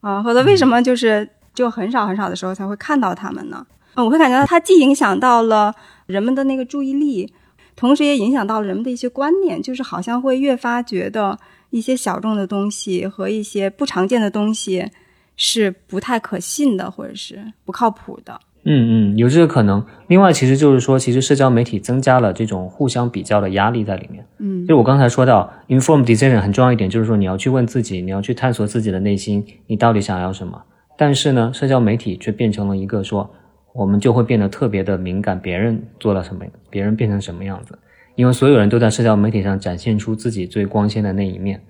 [0.00, 0.22] 啊？
[0.22, 3.64] 或者为什么就是就很少很少的时候才会看到他们呢？
[3.94, 5.74] 嗯，我会感觉到它既影响到了
[6.06, 7.32] 人们的那个注意力，
[7.76, 11.38] 同时也影响到了人们的一些观念，就是好像会越发觉得。
[11.70, 14.90] 一些小众的东西和一些不常见的东西
[15.36, 18.40] 是不太可信的，或者是不靠谱的。
[18.64, 19.82] 嗯嗯，有这个可能。
[20.08, 24.22] 另外，其实就是说，其实社交媒体增加了这种互相比较的压力在里面。
[24.38, 30.62] 嗯，就我刚才说到，inform decision 很重要一点，就是说你要去问自己，你要去探索自己的内心，你到底想要什么。
[30.98, 33.30] 但是呢，社交媒体却变成了一个说，
[33.72, 37.78] 我们就会变得特别的敏感，别人做了什么，别人变成什么样子。
[38.16, 41.62] 因为所有人都在社交媒体上展现出自己最光鲜的那一面，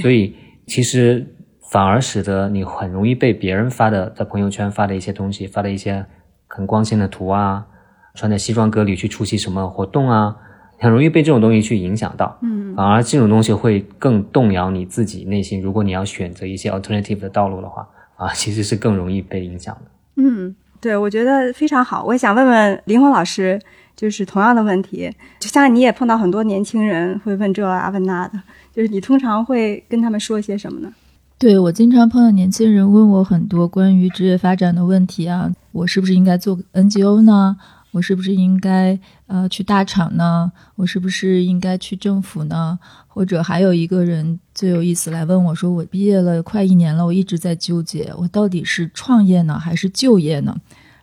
[0.00, 0.34] 所以
[0.66, 1.26] 其实
[1.70, 6.06] 反而使得你很容易被别人发的在朋友圈发的一些东西，发的一些
[6.46, 7.66] 很光鲜的图啊，
[8.14, 10.36] 穿着西装革履去出席什么活动啊，
[10.78, 12.38] 很容易被这种东西去影响到。
[12.42, 15.60] 嗯，反而这种东西会更动摇你自己内心。
[15.60, 19.90] 如果你要选择一些 alternative 的道路的话，啊，其实是更容易被影响的。
[20.16, 22.04] 嗯，对，我觉得非常好。
[22.04, 23.60] 我也想问问林红老师。
[23.96, 28.40] 就是同样的问题，就像你也碰到很多年轻人会问这啊问那的，
[28.72, 30.92] 就是你通常会跟他们说些什么呢？
[31.38, 37.56] 对我经常碰到年轻人问我很多关于职业发展的问题啊，我是不是应该做 NGO 呢？
[37.90, 40.50] 我是不是应该呃去大厂呢？
[40.76, 42.78] 我是不是应该去政府呢？
[43.06, 50.56] 或者还有一个人最有意思来问我说，我毕业了快一年了，我一直在纠结，我到底是创业呢还是就业呢？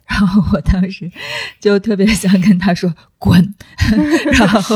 [0.09, 1.09] 然后我当时
[1.61, 3.53] 就特别想跟他说滚。
[4.33, 4.75] 然后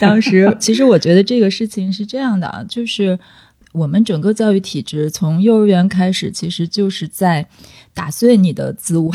[0.00, 3.18] 当时 其实我觉得这个事情是这样的啊，就是
[3.72, 7.46] 我们整个教育体制从幼儿园开始，其实就是在
[7.92, 9.12] 打碎你的自我，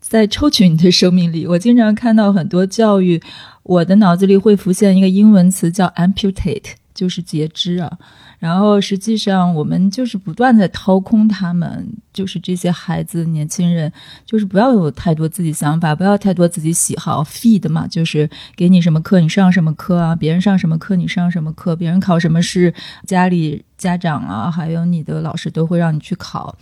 [0.00, 1.46] 在抽取你的生命力。
[1.46, 3.22] 我经常看到很多教育，
[3.62, 7.98] 我的脑子里会浮现一个英文词叫 amputate，就是截肢啊。
[8.40, 13.92] 然后实际上我们就是不断在掏空他们，就是这些孩子、年轻人，
[14.24, 22.74] 就是不要有太多自己想法，不要太多自己喜好，feed 嘛，就是给你什么课你上什么课啊，别人上什么课你上什么课，别人考什么试，
[23.06, 26.56] 家里家长啊，还有你的老师都会让你去考。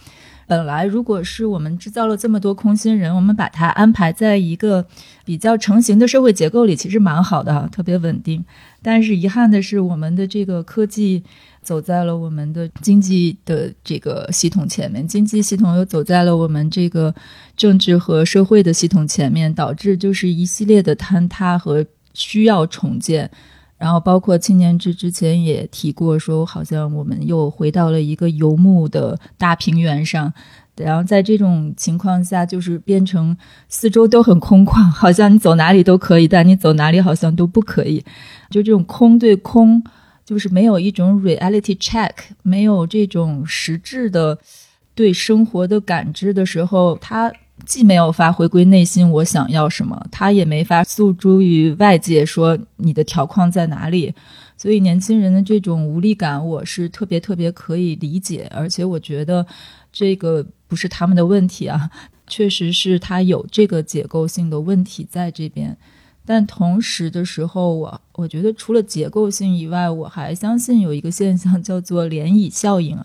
[0.47, 4.87] 本来，如果是我们制造了这么多空心人，我们把它安排在一个
[5.25, 8.45] 比较成型的社会结构里，其实蛮好的，特别稳定。
[8.81, 11.23] 但是遗憾的是，我们的这个科技
[11.63, 17.13] 走在了我们的经济的这个系统前面，经济系统又走在了我们这个
[17.57, 23.29] 政治和社会的系统前面，导致就是一系列的坍塌和需要重建。
[23.79, 30.33] 然后，包括青年志之前也提过，说好像我们又回到了一个游牧的大平原上。
[30.77, 33.37] 然后在这种情况下，就是变成
[33.69, 38.05] 四周都很空旷，好像你走哪里都可以，但你走哪里好像都不可以。
[38.51, 39.83] 就这种空对空，
[40.25, 42.13] 就是没有一种 reality check，
[42.43, 44.39] 没有这种实质的
[44.95, 47.33] 对生活的感知的时候，它。
[47.67, 54.15] 既没有法回归内心，我想要什么，他也没法诉诸于外界说你的条框在哪里，
[54.57, 59.45] 所以年轻人的这种无力感，我是特别特别可以理解，而且我觉得
[59.93, 61.91] 这个不是他们的问题啊，
[62.29, 65.77] 确实是他有这个结构性的问题在这边，
[66.25, 72.97] 但同时的时候，我我觉得除了结构性以外，我还相信有一个现象叫做涟漪效应，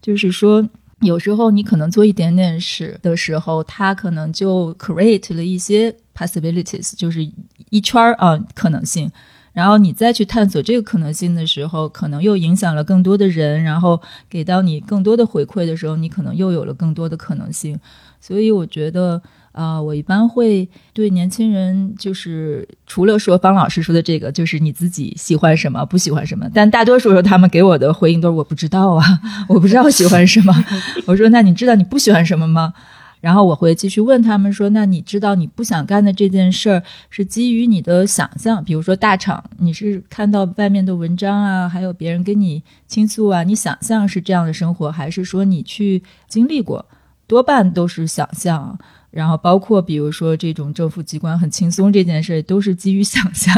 [0.00, 0.68] 就是说。
[1.04, 7.30] 有时候你可能做一点点事的时候，它可能就 create 了一些 possibilities，就是
[7.70, 9.10] 一圈儿啊可能性。
[9.52, 17.78] 然后你再去探索这个可能性的时候，可能又影响了更多的人，然后给到你更多的回馈的时候，你可能又有了更多的可能性。
[18.20, 19.22] 所以我觉得。
[19.54, 26.50] 啊，我一般会对年轻人，就是除了说方老师说的这个，就是你自己喜欢什么，不喜欢什么。
[26.52, 29.04] 但大多数时候，他们给我的回应都是我不知道啊，
[29.48, 30.52] 我不知道喜欢什么。
[31.06, 32.74] 我说，那你知道你不喜欢什么吗？
[33.20, 46.84] 然后我会继续问他们说，那你知道你不想干的这件事儿是基于你的想象，比如说大厂，你是看到外面的文章啊，还有别人跟你倾诉啊，你想象是这样的生活，还是说你去经历过？
[47.26, 48.78] 多半都是想象。
[49.14, 53.54] 然后包括比如说这种政府机关很轻松这件事，都是基于想象。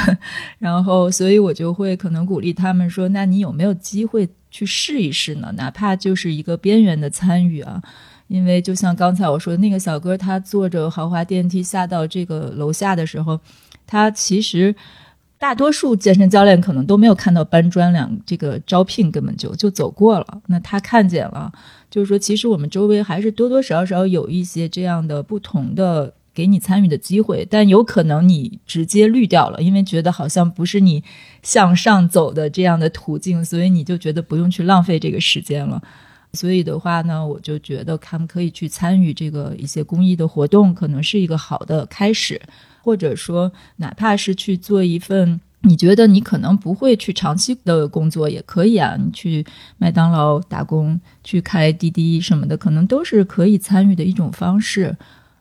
[0.58, 5.52] 然后，所以我就会可能鼓励他们说：“那你有没有机会去试一试呢？
[5.56, 7.82] 哪怕就是一个边缘的参与啊？
[8.28, 13.40] 因为就像刚才我说那个小哥，他坐着豪华电梯下到这个楼下的时候，
[13.86, 14.74] 他其实。”
[15.40, 20.42] 大多数健身教练可能都没有看到搬砖两这个招聘，根本就就走过了。
[20.48, 21.50] 那他看见了，
[21.90, 31.02] 就是说，其实我们周围还是多多少少有一些这样的不同的给你参与的机会，但有可能你直接滤掉了，因为觉得好像不是你
[31.42, 35.82] 向上走的这样的途径，所以你就觉得不用去浪费这个时间了。
[36.32, 42.40] 所以的话呢，我就觉得他们可以去参与这个一些公益的活动，可能是一个好的开始。
[42.82, 49.44] 或者说，哪怕是去做一份你觉得你可能不会去长期的工作也可以啊，你去
[49.76, 54.96] 麦当劳打工，去开滴滴什么的，可能都是可以参与的一种方式。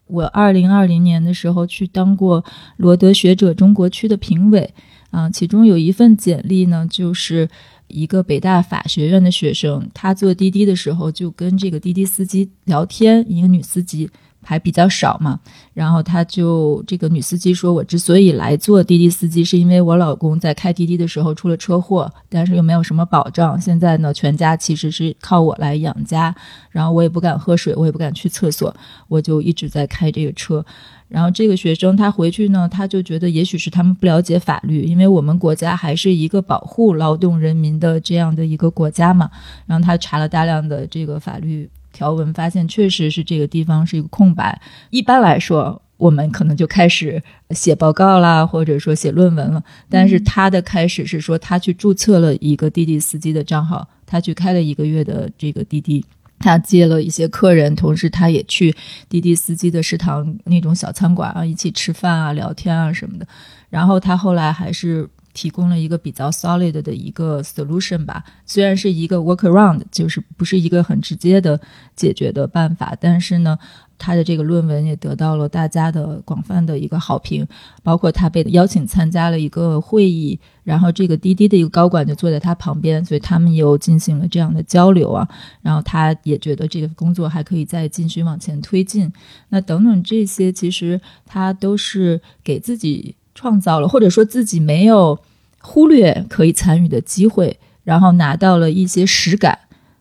[0.08, 2.44] 我二零二零年的时候去当过
[2.78, 4.74] 罗德学者中国区的评委
[5.12, 7.48] 啊，其中有一份简历呢，就是
[7.88, 14.10] 一个北大法学院的学生，他坐滴滴的时候就跟这个滴滴司机聊天，一个女司机。
[14.42, 15.40] 还比较少嘛，
[15.74, 23.60] 然后他就这个女司机说：“我之所以来做滴滴司机，是因为我老公在开滴滴的时候出了车祸，但是又没有什么保障。
[23.60, 26.34] 现在呢，全家其实是靠我来养家，
[26.72, 28.74] 然后我也不敢喝水，我也不敢去厕所，
[29.08, 30.66] 我就一直在开这个车。
[31.10, 39.30] 然后这个学生他回去呢，他就觉得也许是他们不了解法律，因为我们国家还是一个保护劳动人民的这样的一个国家嘛。
[39.66, 44.62] 然后他查了大量的这个法律。”条文发现确实是这个地方是一个空白。
[44.90, 47.22] 一般来说，我们可能就开始
[47.52, 49.64] 写报告啦，或者说写论文了。
[49.90, 56.06] 但是他的开始是说，他去注册了一个滴滴司机的账号，他去开了一个月的这个滴滴，
[56.40, 58.76] 他接了一些客人，同时他也去
[59.10, 63.28] 滴滴司机的食堂那种小餐馆啊，一起吃饭啊、聊天啊什么的。
[63.70, 65.10] 然后他后来还是。
[65.40, 68.24] 提供了一个比较 solid 的一个 solution 吧。
[68.46, 71.60] 虽然是一个 workaround，就是不是一个很直接的
[71.96, 73.58] 解决的办法，但是呢。
[74.02, 77.46] 他的这个论文也得到了大家的广泛的一个好评，
[77.84, 85.28] 包括他被邀请参加了一个会议，然后这个滴滴的一个高管就坐在他旁边，所以他们又进行了这样的交流啊。
[85.62, 89.12] 然后他也觉得这个工作还可以再继续往前推进。
[89.50, 95.20] 那等等这些，其实他都是给自己创造了，或者说自己没有
[95.62, 99.58] 忽略可以参与的机会，然后拿到了一些实感。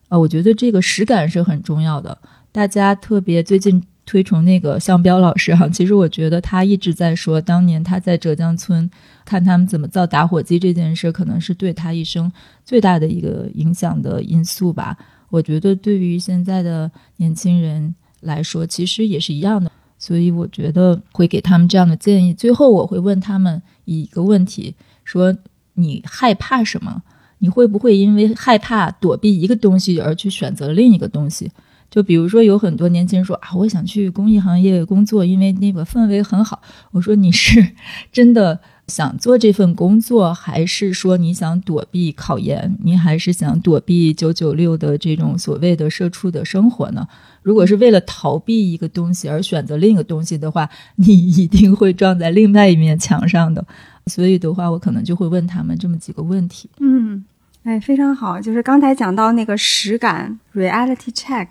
[0.07, 2.17] 啊，我觉得这个实感是很重要的。
[2.51, 8.89] 大家特别最近推崇那个向彪老师哈， 其实我觉得他一直在说，当年他在浙江村
[9.23, 12.31] 看他们怎么造打火机这件事，可能是对他一生
[12.65, 14.97] 最大的一个影响的因素吧。
[15.29, 19.69] 我觉得对于现在的年轻人来说，其实也是一样的。
[19.99, 22.33] 所以我觉得会给他们这样的建议。
[22.33, 25.35] 最后我会问他们一个问题：说
[25.79, 27.01] 你害怕什么？
[27.39, 31.49] 你会不会因为害怕躲避一个东西而去选择另一个东西？
[31.89, 36.61] 就比如说，有很多年轻人说啊，我想去公益行业工作，因为那个氛围很好。
[36.91, 37.65] 我说你是
[38.11, 42.77] 真的想做这份工作，还是说你想躲避考研？
[42.83, 47.07] 你还是想躲避九九六的这种所谓的社畜的生活呢？
[47.41, 53.65] 如果是为了逃避一个东西而选择另一个东西的话， 你一定会撞在另外一面墙上的。
[54.09, 56.67] 所以的话，我可能就会问他们这么几个问题。
[56.79, 57.23] 嗯，
[57.63, 58.41] 哎，非常好。
[58.41, 61.47] 就是刚才讲到那个实感 （reality check）。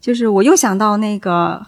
[0.00, 1.64] 就是我又想到那个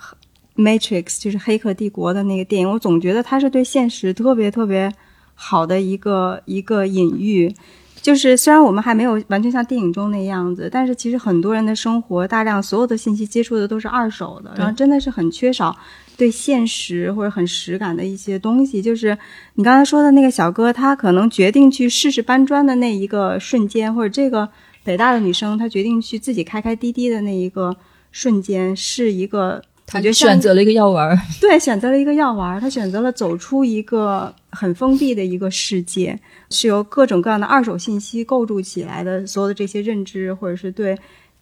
[0.63, 4.93] 《Matrix》，就是《黑客帝国》的那个电影，我总觉得它是对现实特别特别
[5.35, 7.55] 好的一个一个隐喻。
[8.03, 15.77] 就是虽然我们还没有完全像电影中那样子，但是其实很多人的生活，大量所有的信息接触的都是二手的，然后真的是很缺少
[16.17, 18.81] 对现实或者很实感的一些东西。
[18.81, 19.17] 就是
[19.55, 24.49] 你刚才说的那个小哥，他可能决定去试试搬砖的那一个瞬间，或者这个
[24.85, 27.77] 北大的女生，她决定去自己开开滴滴的那一个。
[28.13, 40.97] 瞬间是一个，他就选择了一个药丸儿， 对，选择了一个药丸儿，他选择了走出一个很封闭的一个世界，是由各种各样的二手信息构筑起来的，所有的这些认知或者是对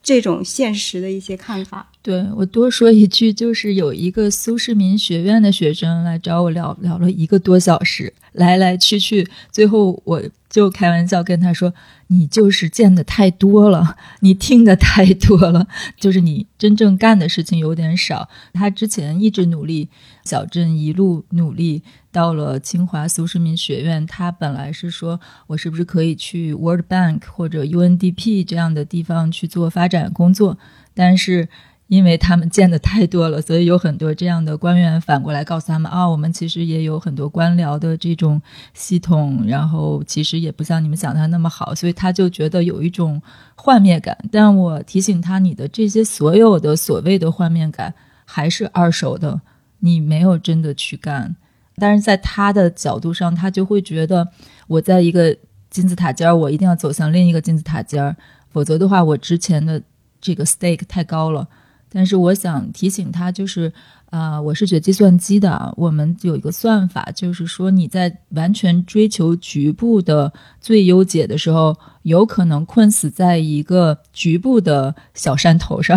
[0.05, 1.90] 这种现实的一些看法。
[2.03, 10.23] 对我多说一句，就是有一个苏世民学院的学生来找我聊聊了一个多小时，来来去去，最后我
[10.55, 11.75] 就开玩笑跟他说。
[12.09, 15.67] 你就是见的太多了， 你听的太多了，
[15.99, 18.29] 就是你真正干的事情有点少。
[18.53, 19.88] 他之前一直努力，
[20.23, 30.59] 小镇一路努力，到了清华苏世民学院，他本来是说我是不是可以去 World Bank 或者 UNDP 这样的地方去做发展工作，
[30.95, 31.49] 但是。
[31.88, 38.40] 因为他们见的太多了，所以有很多这样的官员反过来告诉他们啊，我们其实也有很多官僚的这种
[38.73, 43.20] 系统，然后其实也不像你们想的那么好，所以他就觉得有一种
[43.55, 44.16] 幻灭感。
[44.33, 47.92] 但我提醒他，你的这些所有的所谓的幻灭感
[48.25, 49.42] 还是二手的，
[49.81, 51.37] 你没有真的去干。
[51.77, 54.27] 但是在他的角度上，他就会觉得
[54.68, 55.37] 我在一个
[55.68, 58.16] 金字塔尖儿，我一定要走向另一个金字塔尖儿，
[58.51, 59.83] 否则的话，我之前的
[60.20, 61.47] 这个 stake 太高了。
[61.95, 63.73] 但是我想提醒他，就是，
[64.11, 75.97] 啊，我是学计算机的，我们有一个算法，就是说你在完全追求局部的最优解的时候，有可能困死在一个局部的小山头上，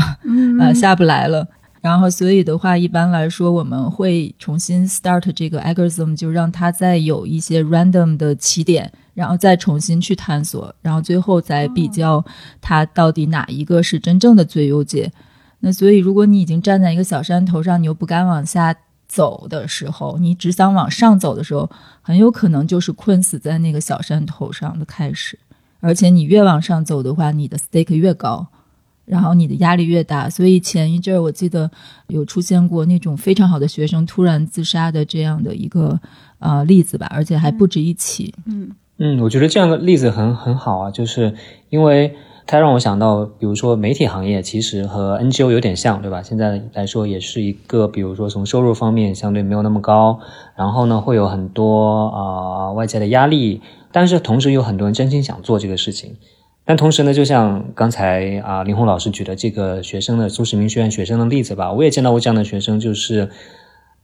[0.60, 1.48] 啊，下不来了。
[1.80, 12.24] 然后，所以的话，一般来说，我们会重新 start 这个 algorithm，就让它再有一些 random 的起点，然后再重新去探索，然后最后再比较
[12.62, 15.12] 它到底哪一个是真正的最优解。
[15.60, 18.76] 那所以，如果你已经站在一个小山头上，你又不敢往下
[19.08, 21.68] 走的时候，你只想往上走的时候，
[22.02, 25.40] 很有可能就是困死在那个小山头上的开始。
[25.80, 28.46] 而且你越往上走的话，你的 stake 越高，
[29.06, 30.30] 然后你的压力越大。
[30.30, 31.72] 所以前一阵儿我记得
[32.08, 36.00] 有出现过那种非常好的学生突然自杀的这样的一个
[36.38, 38.32] 呃例子吧，而且还不止一起。
[38.46, 41.34] 嗯嗯，我觉得这样的例子很很好啊，就是
[41.70, 42.16] 因为。
[42.48, 46.24] 它让我想到，比如说媒体行业其实和 NGO 有点像，对吧？
[46.24, 50.18] 现在来说也是一个，比如说从收入方面相对没有那么高，
[50.56, 56.16] 然后呢会有很多啊外界的压力，但是同时有很多人真心想做这个事情。
[56.64, 63.30] 但同时呢，就像刚才啊林红老师举的这个学生的苏世民学院学生的例子吧，我也见到过这样的学生，就是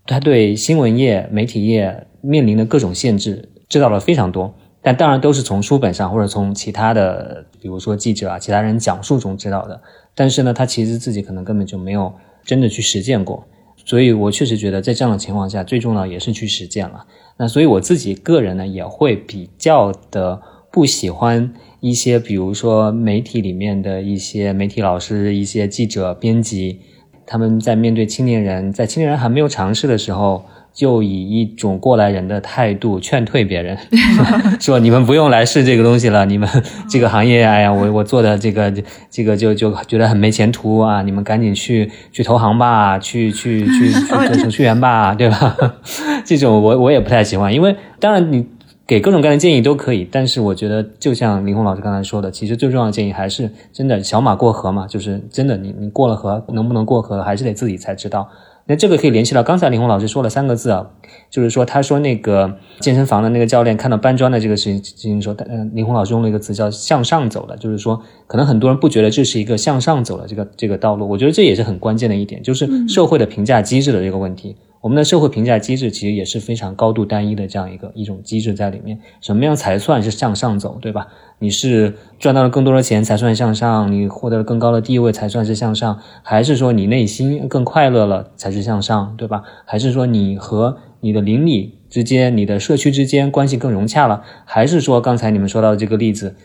[0.05, 4.53] 他对新闻业、媒体业面临的各种限制知道了非常多。
[4.85, 9.81] 但当然都是从书本上或者从其他的，比如说记者啊、其他人讲述中知道的。
[10.13, 13.47] 但是呢，他其实自己可能根本就没有真的去实践过。
[13.85, 17.05] 所以我确实觉得在这样的情况下，最重要也是去实践了。
[17.37, 26.81] 那所以我自己个人呢，也会比较的不喜欢一些，比如说媒体里面的一些媒体老师、一些记者、编辑，
[27.25, 30.43] 他们在面对青年人，在青年人还没有尝试的时候。
[30.73, 33.77] 就以一种过来人的态度劝退别人，
[34.59, 36.49] 说你们不用来试这个东西了， 你们
[36.89, 38.73] 这个行业，哎呀，我我做的这个
[39.09, 45.55] 这个就就觉得很没前途啊，你们赶紧去去投行吧，去去去去做程序员吧，对吧？
[46.25, 48.43] 这种我我也不太喜欢，因为当然你
[48.87, 58.27] 给各种各样的建议都可以，但是我觉得就像林红老师刚才说的，其实最重要的建议还是真的小马过河嘛，就是真的你你过了河能不能过河，还是得自己才知道。
[58.65, 60.87] 那这个可以联系到刚才林红老师说了三个字啊，
[61.29, 74.55] 就是说他说那个健身房的那个教练看到搬砖的这个事情，事情说，嗯，林红老师用了一个词叫向上走的，就是说可能很多人不觉得这是一个向上走的这个这个道路，我觉得这也是很关键的一点，就是社会的评价机制的这个问题。
[74.83, 78.99] 我们的社会评价机制其实也是非常高度单一的这样一个一种机制在里面。
[79.21, 81.07] 什么样才算是向上走，对吧？
[81.39, 89.43] 你是赚到了更多的钱才算向上，你获得了更高的地位才算是向上，还是说你内心更快乐了才是向上，对吧？
[89.63, 94.21] 还是说你和你的邻里之间、你的社区之间关系更融洽了？
[94.43, 96.35] 还是说刚才你们说到的这个例子，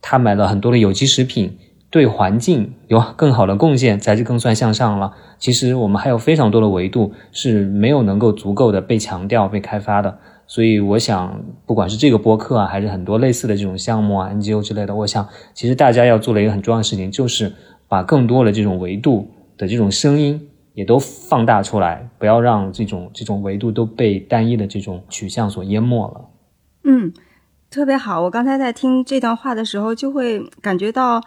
[0.00, 1.58] 他买了很多的有机食品？
[1.92, 5.12] 对环境有更好的贡献，才是更算向上了。
[5.38, 10.18] 其实我们还有非常多的维度是没有能够足够的被强调、被开发的。
[10.46, 17.52] 所以我想，不管是这个播客啊，还是很多类似的这种项目啊、NGO 之类的，我想，其实大家要做的一个很重要的事情，就是
[17.88, 26.24] 把更多的这种维度的这种声音也都放大出来，不要让这种这种维度都被单一的这种取向所淹没了。
[26.84, 27.12] 嗯，
[27.70, 28.22] 特别好。
[28.22, 31.20] 我刚才在听这段话的时候，就会感觉到。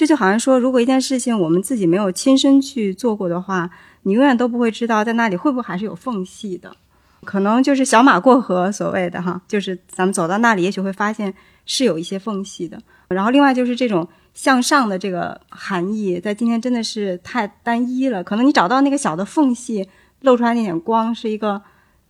[0.00, 3.68] 这就好像说，如果一件事情我们自己没有亲身去做过的话，
[4.04, 6.74] 你永远都不会知道在那里会不会还是有缝隙的，
[7.22, 11.34] 可能就是小马过河所谓的哈，就是咱们走到那里，也许会发现
[11.66, 12.80] 是有一些缝隙的。
[13.08, 19.86] 然后另外就是这种向上的这个含义，在今天真的是太单一了，可能你找到那个小的缝隙，
[20.22, 21.60] 露出来那点光，是一个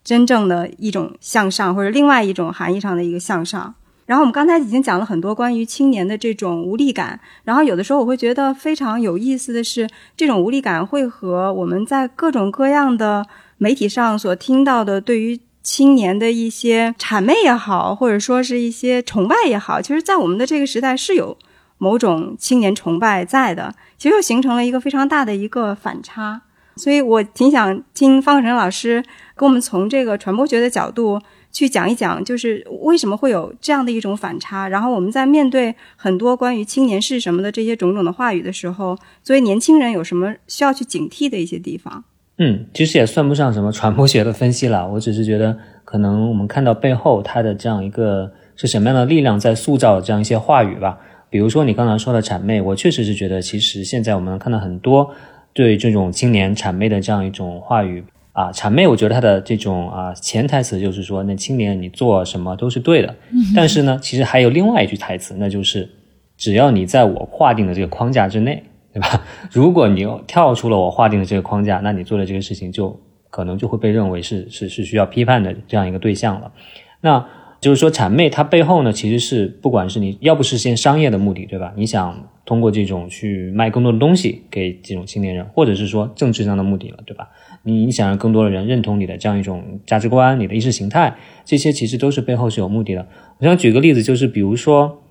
[0.05, 3.75] 真正的一种向上，或者另外一种含义上的一个向上。
[4.11, 13.25] 然后我们刚才已经讲了很多关于青年的这种无力感，然后有的时候我会觉得非常有意思的是，这种无力感会和我们在各种各样的
[13.59, 21.39] 媒体上所听到的对于青年的一些谄媚也好，或者说是一些崇拜也好，其实，在我们的这个时代是有
[21.79, 26.43] 某种青年崇拜在的，其实又形成了一个非常大的一个反差。
[26.75, 29.05] 所以我挺想听方可成老师
[29.37, 31.21] 跟我们从这个传播学的角度。
[31.53, 34.69] 去讲一讲，就是为什么会有这样的一种反差。
[34.69, 42.05] 然后我们在面对很多关于青年是什么的这些种种的话语的时候，作为年轻人有什么需要去警惕的一些地方？
[42.39, 44.89] 嗯，其实也算不上什么传播学的分析了。
[44.89, 50.99] 我只是觉得，可能我们看到背后它的这样一个是什么样的力量在塑造这样一些话语吧。
[51.29, 55.11] 比如说你刚才说的谄媚，我确实是觉得，其实现在我们看到很多
[55.53, 58.03] 对这种青年谄媚的这样一种话语。
[58.33, 63.15] 啊，谄媚，我觉得他的这种啊潜台词就是说，那青年你做什么都是对的。
[63.55, 65.89] 但是呢，其实还有另外一句台词，那就是
[66.37, 68.63] 只要你在我划定的这个框架之内，
[68.93, 69.25] 对吧？
[69.51, 73.01] 如果你跳出了我划定的这个框架，那你做的这个事情就
[73.31, 76.53] 可能就会被认为是是是需要批判的这样一个对象了。
[77.01, 77.27] 那
[77.61, 81.73] 就是说，谄媚它背后呢，其实是不管是你要不实现商业的目的，对吧？
[81.77, 87.29] 你想通过这种去卖更多的东西给这种青年人，或者是说政治上的目的了，对吧？
[87.63, 93.07] 你你想让更多的人认同你的这样一种价值观，你的意识形态，这些其实都是背后是有目的的。
[93.39, 95.03] 我想举个例子，就是比如说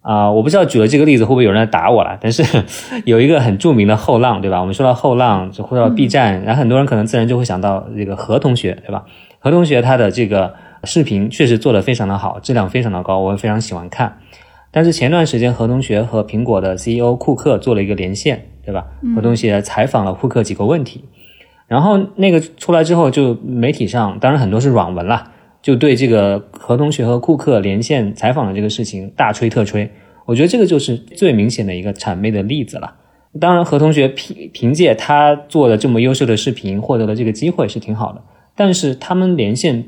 [0.00, 2.42] 啊，我不知道举了这个例子会不会有人来打我了，但是
[3.06, 4.60] 有一个很著名的后浪，对吧？
[4.60, 9.04] 我们说到后浪，就说到 B 站，然后很多人可能自然就会想到这个何同学，对吧？
[9.38, 14.18] 何同学他的这个视频确实做得非常的好，质量非常的高，我也非常喜欢看。
[14.72, 18.86] 但是前段时间何同学和苹果的 CEO 库克做了一个连线，对吧？
[19.14, 21.04] 何同学采访了库克几个问题。
[21.72, 29.90] 然后那个出来之后，就媒体上当然很多是软文了，就对这个何同学和库克连线采访的这个事情大吹特吹。
[30.26, 32.96] 我觉得这个就是最明显的一个谄媚的例子了。
[33.40, 38.22] 当然，何同学凭凭借他做的这么优秀的视频获得了这个机会是挺好的，
[38.54, 39.82] 但是他们连线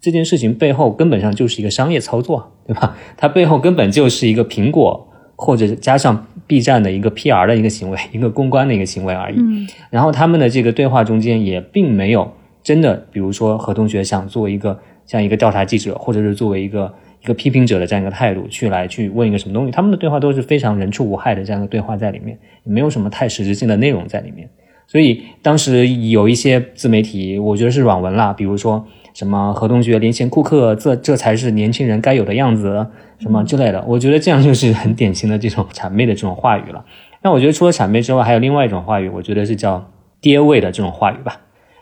[0.00, 2.96] 这件事情背后根本上就是一个商业操作，对吧？
[3.18, 5.06] 它背后根本就是一个苹果
[5.36, 6.26] 或者加上。
[6.48, 9.34] B 站的一个 PR 的一个行为， 一个公关的一个行为而已。
[9.36, 12.32] 嗯，然后他们的这个对话中间也并没有
[12.62, 19.72] 真的，比如说何同学想做一个像一个调查记者，或者是作为一个一个批评者的这样一个态度去来去问一个什么东西。
[19.72, 24.48] 他们的对话都是非常人畜无害的这样的对话在里面，也没有什么太实质性的内容在里面。
[24.86, 28.86] 所以当时有一些自媒体，我觉得是软文啦，比如说
[29.16, 32.86] 什么“河东爵临贤库克”，这这才是年轻人该有的样子，
[33.18, 33.82] 什么之类的。
[33.88, 36.84] 我觉得这样就是很典型的这种谄媚的这种话语了。
[37.22, 39.90] 那我觉得除了谄媚之外，还有另外一种话语，我觉得是叫
[40.20, 41.40] 爹味的这种话语吧。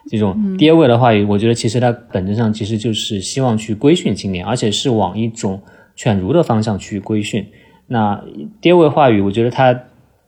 [0.09, 5.61] 这种爹味的话语，我觉得其实它本质上其实就是希望去规训青年，而且是往一种
[5.97, 7.45] 犬儒的方向去规训。
[7.89, 8.23] 那
[8.61, 9.77] 爹味话语，我觉得它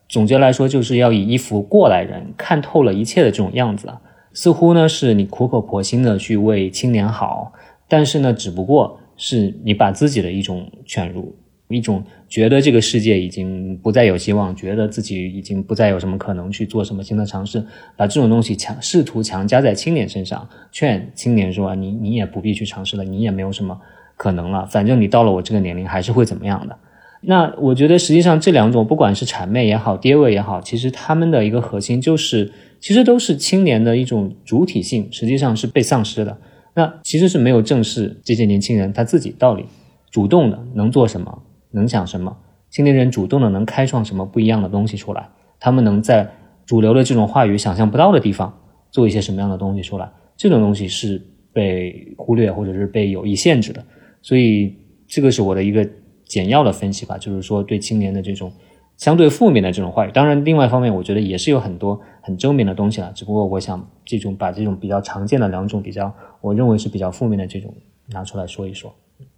[0.09, 4.01] 总结来说就是要以一副过来人看透了一切的这种样子啊，
[4.37, 7.55] 似乎呢是你苦口婆心的去为青年好，
[7.89, 11.34] 但是呢，只不过是你把自己的一种犬儒，
[11.68, 17.64] 一种觉得这个世界已经不再有希望，觉得自己已经不再有什么可能去做什么新的尝试，
[17.97, 23.80] 把这种东西强试图强加在青年身上，劝青年说你你也不必去尝试了，你也没有什么
[24.18, 26.76] 可能了，反正你到了我这个年龄还是会怎么样的。
[27.22, 36.39] 那我觉得，实际上这两种，不管是谄媚也好，爹味也好，其实他们的一个核心就是，其实都是青年的一种主体性，实际上是被丧失的。
[36.74, 39.64] 那其实是没有正视这些年轻人他自己到底
[40.11, 42.37] 主动的能做什么，能想什么。
[42.70, 46.29] 青年人主动的能开创什么不一样的东西出来，他们能在
[46.64, 48.57] 主流的这种话语想象不到的地方
[48.91, 51.20] 做一些什么样的东西出来，这种东西是
[51.53, 53.85] 被忽略或者是被有意限制的。
[54.22, 54.74] 所以
[55.07, 55.89] 这个是我的一个。
[56.29, 58.53] 简要的分析吧，就是说对青年的这种
[58.97, 63.12] 相对负面的这种话语，当然另外一方面，我觉得也是有很多很正面的东西了。
[63.12, 67.72] 只不过我想这种把这种比较常见的两种比较，我认为是比较负面的这种
[68.09, 68.93] 拿出来说一说。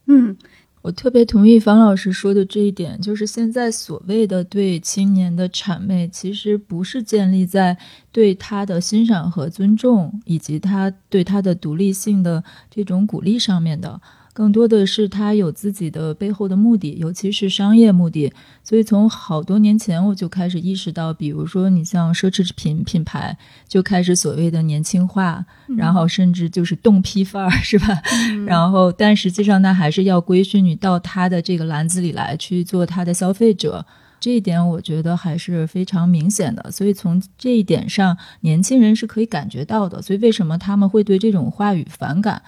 [0.07, 0.34] 嗯，
[0.80, 7.76] 我特别同意方老师说的这一点，就是现在所谓的对青年的谄媚，其实不是建立在
[8.11, 14.01] 对他的欣赏和尊重，以及他对他的独立性的这种鼓励上面的。
[14.39, 18.32] 更多的是他有自己的背后的目的，尤其是商业目的。
[18.62, 23.36] 所以从好多年前我就开始意识到，比如说你像奢侈品品牌
[23.66, 25.45] 就开始所谓的年轻化，
[25.76, 28.01] 然后甚至就是冻批范儿，是吧？
[28.47, 33.84] 然后但实际上呢，还是要规训你到他的这个篮子里来去做他的消费者。
[34.20, 36.70] 这一点我觉得还是非常明显的。
[36.70, 40.01] 所以从这一点上，年轻人是可以感觉到的。
[40.01, 42.41] 所以为什么他们会对这种话语反感？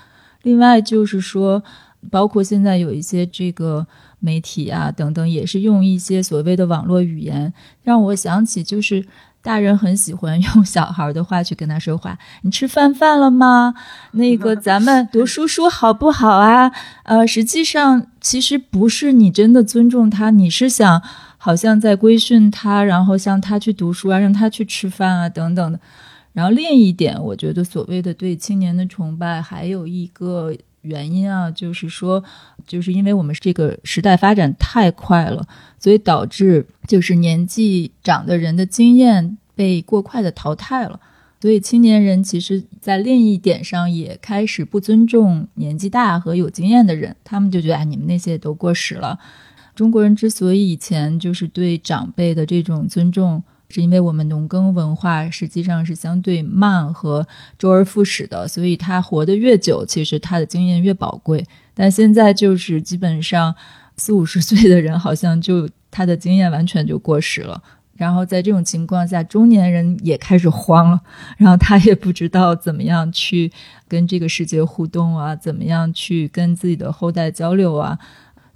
[0.43, 1.62] 另外就是说，
[2.11, 3.86] 包括现在有一些这个
[4.18, 9.05] 媒体啊等等，也是用一些所谓的网络语言，让我想起就是
[9.43, 12.18] 大人很喜欢用小孩的话去跟他说话。
[12.43, 13.74] 你吃饭饭了吗？
[14.12, 16.70] 那个 咱们读书书好不好啊？
[17.05, 21.03] 呃，实际上其实不是你真的尊重他，你是想
[21.36, 25.80] 好像在规训他，然后向他去读书啊，让他去吃饭啊等等的。
[26.33, 32.22] 然后另一点，我觉得所谓的对青年的崇拜，还有一个原因啊，就是说，
[32.66, 35.47] 就是因为我们这个时代发展太快了，
[35.78, 41.01] 所以导致就是年纪长的人的经验被过快的淘汰了，
[41.41, 49.18] 所以青年人其实，在另一点上也开始不尊重年纪大和有经验的人，他们就觉得，哎，你们那些都过时了。
[49.74, 53.43] 中国人之所以以前就是对长辈的这种尊重。
[53.71, 61.47] 是因为我们农耕文化实际上是相对慢和周而复始的，所以他活得越久，其实他的经验越宝贵。
[61.73, 63.55] 但现在就是基本上
[63.97, 67.62] 四五十岁的人，好像就他的经验完全就过时了。
[67.97, 71.01] 然后在这种情况下，中年人也开始慌了，
[71.37, 73.53] 然后他也不知道怎么样去
[73.87, 77.99] 跟这个世界互动啊，怎么样去跟自己的后代交流啊。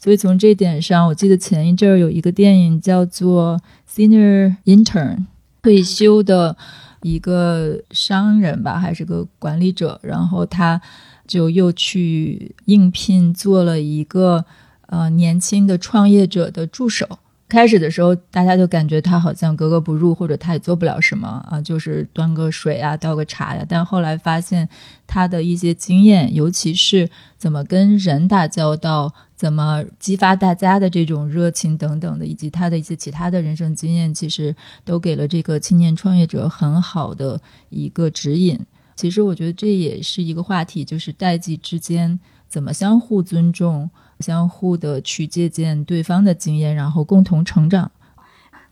[0.05, 3.59] 所以从这点上，我记得前一阵儿有一个电影叫做
[3.91, 5.17] 《Senior Intern》，
[5.63, 6.55] 退休的
[7.01, 10.79] 一个商人吧，还是个管理者，然后他
[11.27, 14.45] 就又去应聘做了一个
[14.89, 17.09] 呃年轻的创业者的助手。
[17.47, 23.65] 开始的时候，大家就感觉他好像格格不入，或者他也做不了什么啊，就是端个水啊，倒个茶呀。
[23.69, 24.69] 但后来发现
[25.07, 38.59] 他的一些经验，尤其是怎么跟人打交道，怎么激发大家的这种热情等等的，以及他的一些其他的人生经验，其实都给了这个青年创业者很好的一个指引。
[38.97, 42.19] 其实我觉得这也是一个话题，就是代际之间
[42.49, 43.91] 怎么相互尊重。
[44.21, 47.91] 相互的去借鉴对方的经验，然后共同成长。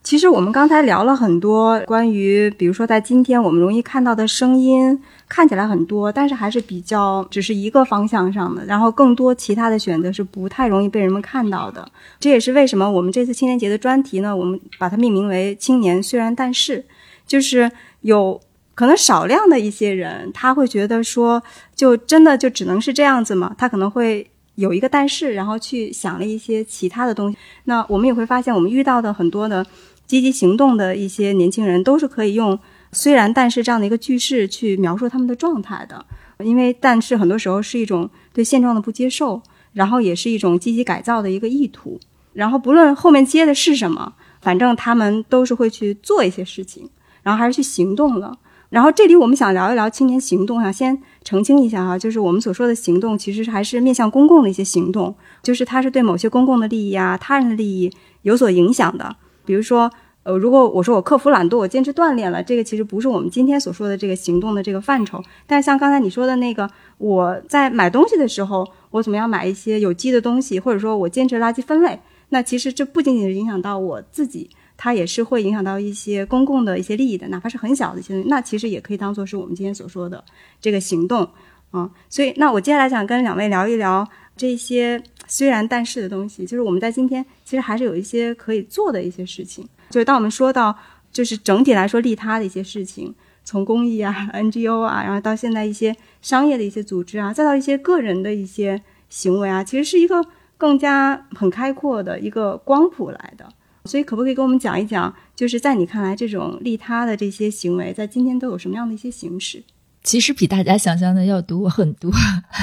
[0.01, 11.89] 其实我们刚才聊了很多关于，比如说在今天我们容易看到的声音，看起来很多，但是还是比较只是一个方向上的，然后更多其他的选择是不太容易被人们看到的。
[12.19, 16.83] 这也是为什么我们这次青年节的专题呢，我们把它命名为“青年虽然但是”，
[17.25, 17.71] 就是
[18.01, 18.41] 有
[18.75, 21.41] 可能少量的一些人，他会觉得说，
[21.73, 23.55] 就真的就只能是这样子吗？
[23.57, 24.29] 他可能会。
[24.55, 27.37] 有一个但是，然后去想了一些其他的东西。
[27.65, 29.65] 那我们也会发现，我们遇到的很多的
[30.05, 32.57] 积极行动的一些年轻人，都是可以用
[32.91, 36.05] 虽然但是这样的一个句式去描述他们的状态的，
[36.39, 39.41] 因为但是很多时候是一种对现状的不接受，
[39.73, 41.99] 然后也是一种积极改造的一个意图，
[42.33, 46.87] 然后不论后面接的是什么，反正他们都是会去做一些事情，
[47.23, 48.37] 然后还是去行动了。
[48.73, 55.13] 然后这里我们想聊一聊青年行动哈，先澄清一下哈，就是我们所说的行动，其实还是面向公共的一些行动，
[55.43, 57.91] 就是它是对某些公共的利益啊、他人的利益
[58.23, 59.15] 有所影响的。
[59.45, 59.91] 比如说，
[60.23, 65.21] 呃，如果我说我克服懒惰，我坚持锻炼了，这个其实不是我们今天所说的这个行动的这个范畴。
[65.45, 66.67] 但是像刚才你说的那个，
[66.97, 71.99] 我在买东西的时候，我怎么样买一些有机的东西，或者说我坚持垃圾分类，
[72.29, 74.49] 那其实这不仅仅是影响到我自己。
[74.83, 80.21] 它也是会影响到一些公共的一些利益的，哪怕是很小的一些东西，那其实也可以当做是我们今天所说的
[80.59, 81.25] 这个行动
[81.71, 81.89] 啊。
[82.09, 84.05] 所以，那我接下来想跟两位聊一聊
[84.35, 89.65] 这些虽然但是的东西，就是我们在今天其实还是有一些可以做的一些事情。
[89.89, 90.77] 就是当我们说到
[91.13, 93.15] 就是整体来说利他的一些事情，
[93.45, 100.25] 从公益啊、NGO 啊，然后到现在一些商业的一些组织啊，再到一些个人的一些行为啊，其实是一个
[100.57, 103.47] 更加很开阔的一个光谱来的。
[103.85, 109.61] 所以，可不可以跟我们讲一讲，就是在你看来，这种利他的这些行为，在今天都有什么样的一些形式？
[110.03, 112.11] 其实比大家想象的要多很多。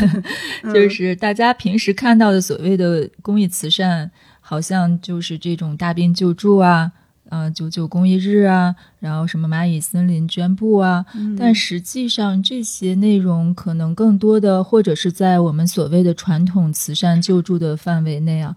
[0.73, 4.11] 就是大家平时看到的所谓的公益慈善，
[4.41, 6.93] 好像就是这种大病救助啊，
[7.29, 11.05] 呃，九九公益日啊，然后什么蚂蚁森林捐布啊。
[11.39, 18.57] 但实际上，这些内容可能更多的，或者是在我们所谓的传统慈善救助的范围内啊。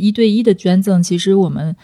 [0.00, 1.76] 一对一的捐赠，其实我们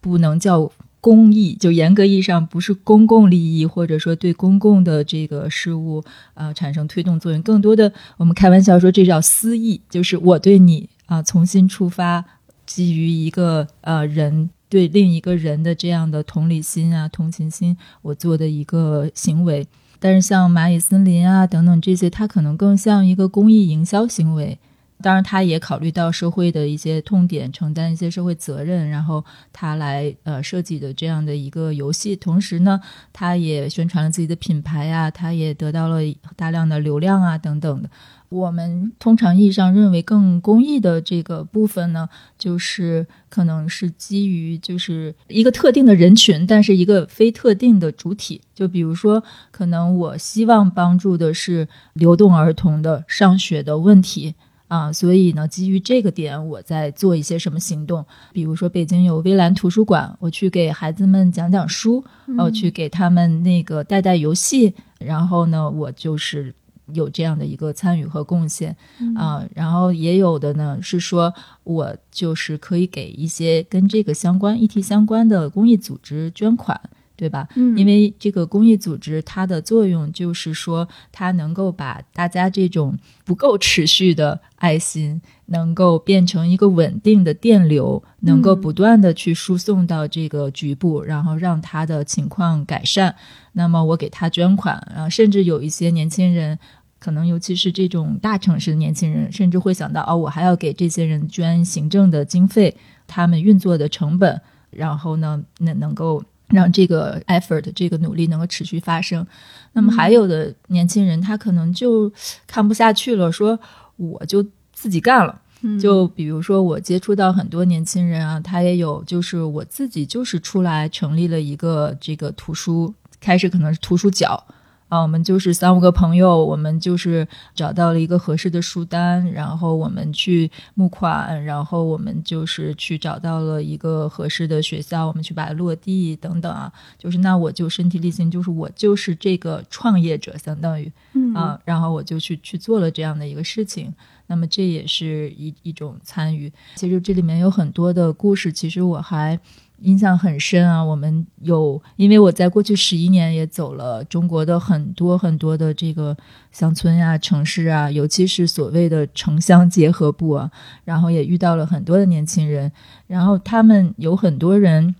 [0.00, 6.02] 不能叫公益，就严格意义上不是公共利益，或者说对公共的这个事物
[6.34, 7.42] 啊产生推动作用。
[7.42, 12.24] 更多的，我们开玩笑说这叫私益，就是我对你啊重新出发，
[12.64, 19.66] 基于一个呃人对另一个人的这样的同理心啊、同情心，我做的一个行为。
[20.00, 24.58] 但是像蚂蚁森林啊等等这些，它可能更像一个公益营销行为。
[25.04, 32.16] 当然，他也考虑到社会的一些痛点，承担一些社会责任，然后他来呃设计的这样的一个游戏。
[32.16, 32.80] 同时呢，
[33.12, 35.98] 他也宣传了自己的品牌啊，他也得到了
[36.36, 37.90] 大量的流量啊等等的。
[38.30, 48.40] 我们通常意义上认为更公益的这个部分呢，就是可能是基于就是一个特定的人群，但是一个非特定的主体。
[48.54, 54.34] 就比如说，可能我希望帮助的是流动儿童的上学的问题。
[54.68, 58.04] 啊，所以呢，基于这个点，我在做一些什么行动？
[58.32, 62.02] 比如说，北京有微蓝图书馆，我去给孩子们讲讲书，
[62.38, 66.54] 我去给他们那个带带游戏，然后呢，我就是
[66.92, 68.74] 有这样的一个参与和贡献
[69.16, 69.46] 啊。
[69.54, 76.80] 然后也有的呢，是说我就是可以给一些跟这个相关议题相关的公益组织捐款。
[77.16, 77.46] 对吧？
[77.54, 93.14] 嗯，因为这个公益组织它的作用就是说，它能够把大家这种不够持续的爱心，能够变成一个稳定的电流，能够不断的去输送到这个局部，然后让他的情况改善。
[93.52, 96.58] 那么我给他捐款啊，甚至有一些年轻人，
[96.98, 104.40] 可能尤其是这种大城市的年轻人，甚至会想到哦，我还要给这些人捐行政的经费，他们运作的成本，
[104.70, 106.24] 然后呢，那能够。
[106.48, 109.26] 让这个 effort 这个努力能够持续发生。
[109.72, 112.12] 那么还有的年轻人，他可能就
[112.46, 113.58] 看不下去了，说
[113.96, 115.40] 我就自己干了。
[115.80, 124.46] 就比如说我接触到很多年轻人啊，他也有就是我自己就是出来成立了一个这个图书，开始可能是图书角。
[124.88, 136.72] 啊，我们就是三五个朋友，我们就是找到了一个合适的书单，然后我们去募款，然后我们就是去找到了一个合适的学校，我们去把它落地等等啊。
[136.98, 140.92] 就是那我就身体力行，就是我就是这个创业者，相当于
[141.34, 143.92] 啊，然后我就去去做了这样的一个事情。
[144.26, 146.52] 那么这也是一一种参与。
[146.76, 149.38] 其实这里面有很多的故事，其实我还。
[149.80, 150.82] 印象很深啊！
[150.82, 156.16] 我们有，因为我在过去十一年也走了中国的很多很多的这个
[156.52, 160.50] 乡村呀、城市啊，尤其是所谓的城乡结合部啊，
[160.84, 162.70] 然后也遇到了很多的年轻人，
[163.06, 164.94] 然后他们有很多人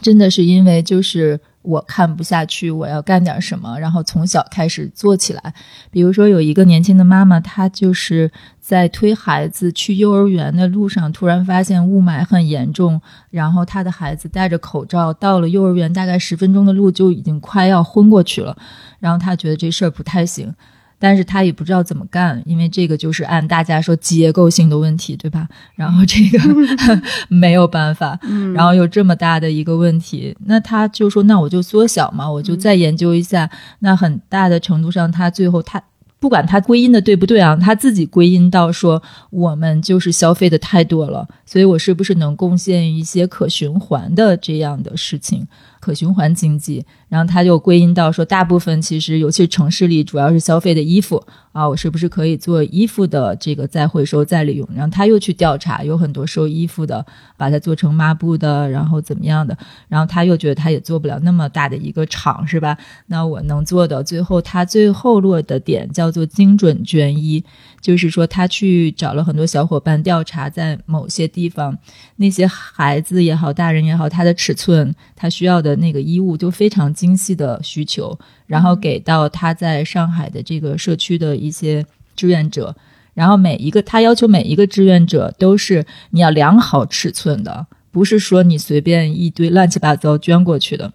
[0.00, 1.40] 真的是因为就是。
[1.62, 5.54] 我看不下去，我要干点什么，然后从小开始做起来。
[5.90, 8.30] 比如说，有一个年轻的妈妈，她就是
[8.60, 13.00] 在推孩子去幼儿园的路上，突然发现雾霾很严重，
[13.30, 18.56] 然后她的孩子戴着口罩到了幼儿园，大概十分钟的路就已经快要昏过去了。
[18.98, 20.54] 然后她觉得这事儿不太行，
[20.98, 25.48] 但是他也不知道怎么干，因为这个就是按大家说结构性的问题，对吧？
[25.74, 26.38] 然后这个
[27.28, 28.18] 没有办法，
[28.54, 33.48] 然后有这么大的一个问题，那他就说，那我就缩小嘛，我就再研究一下。
[33.80, 35.82] 那很大的程度上，他最后他。
[36.20, 45.46] 不管他归因的对不对啊，他自己归因到说我们就是消费的太多了，所以我是不是能贡献一些可循环的这样的事情？
[45.78, 54.68] 可循环经济，然后他就归因到说，大部分其实，尤其是城市里，主要是消费的衣服啊，我是不是可以做衣服的这个再回收再利用？
[54.74, 57.04] 然后他又去调查，有很多收衣服的，
[57.36, 59.56] 把它做成抹布的，然后怎么样的？
[59.88, 62.76] 然后他又觉得他也做不了那么大的一个厂，是吧？
[63.06, 67.42] 那我能做的，最后他最后落的点叫做精准捐衣。
[67.80, 71.78] 就是说，他去找了很多小伙伴调查，在某些地方，
[72.16, 81.86] 那些孩子也好，大人也好，他的尺寸，他需要的那个衣物就非常精细的需求，然后给到他在上海的这个社区的一些
[82.16, 82.74] 志愿者，
[83.14, 90.92] 然后每一个他要求每一个志愿者都是你要量好尺寸的，不是说你随便一堆乱七八糟捐过去的，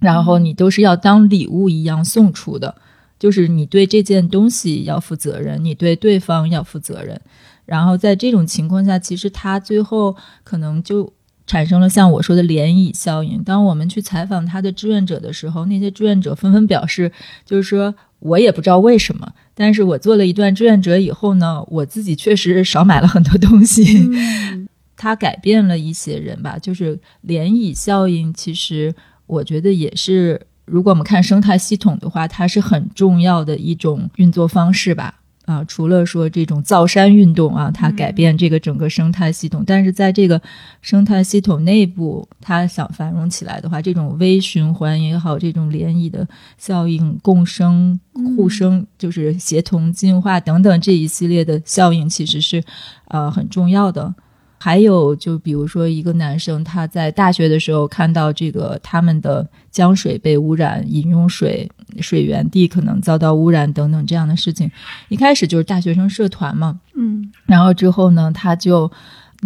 [0.00, 2.74] 然后你都是要当礼物一样送出的。
[3.16, 7.18] 就是你对这件东西要负责任，你对对方要负责任。
[7.64, 11.10] 然后在这种情况下，其实他最后可能就
[11.46, 13.42] 产生了像我说的涟漪效应。
[13.42, 17.10] 当我们去采访他的志愿者的时候，那些志愿者纷纷表示，
[17.44, 24.08] 就是说我也不知道为什么，但是我做了一段志愿者以后呢，我自己确实少买了很多东西。
[24.96, 28.32] 他改变了一些人吧，就是涟漪效应。
[28.32, 28.94] 其实
[29.26, 30.40] 我觉得也是。
[30.66, 35.20] 如果我们看生态系统的话，它是很重要的一种运作方式吧？
[35.44, 40.40] 啊，除了说这种造山运动啊，它改变这个整个生态系统，但是在这个
[40.80, 46.26] 生态系统内部，它想繁荣起来的话，这种微循环也好，这种涟漪的
[46.56, 47.98] 效应、共生、
[48.36, 52.62] 互生，就是协同进化等等这一系列的效应，其实是
[53.08, 54.14] 呃很重要的。
[54.64, 64.70] 还有，就比如说一个男生，他在大学的时候看到这个他们的江水被污染，饮用水水源地可能遭到污染等等这样的事情。
[65.10, 68.90] 一开始就是大学生社团嘛，嗯，然后之后呢，他就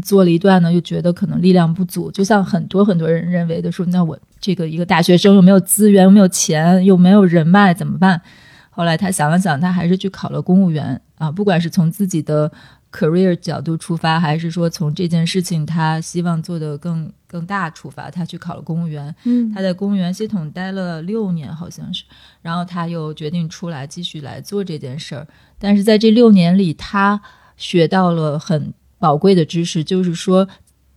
[0.04, 8.22] 做了一段呢，又觉得可能力量不足，就像很多很多人认为的说，那我这个一个大学生又没有资源，又没有钱，又没有人脉，怎么办？
[8.70, 12.52] 后来他想了想，他还是去考了公务员啊，不管是从自己的。
[12.92, 19.14] Career 角度出发，还是说从这件事情他希望做的更更大出发，他去考了公务员。
[19.24, 22.04] 嗯，他在公务员系统待了六年，好像是，
[22.40, 25.26] 然后他又决定出来继续来做这件事儿。
[25.58, 27.20] 但是在这六年里，他
[27.56, 30.48] 学到了很宝贵的知识，就是说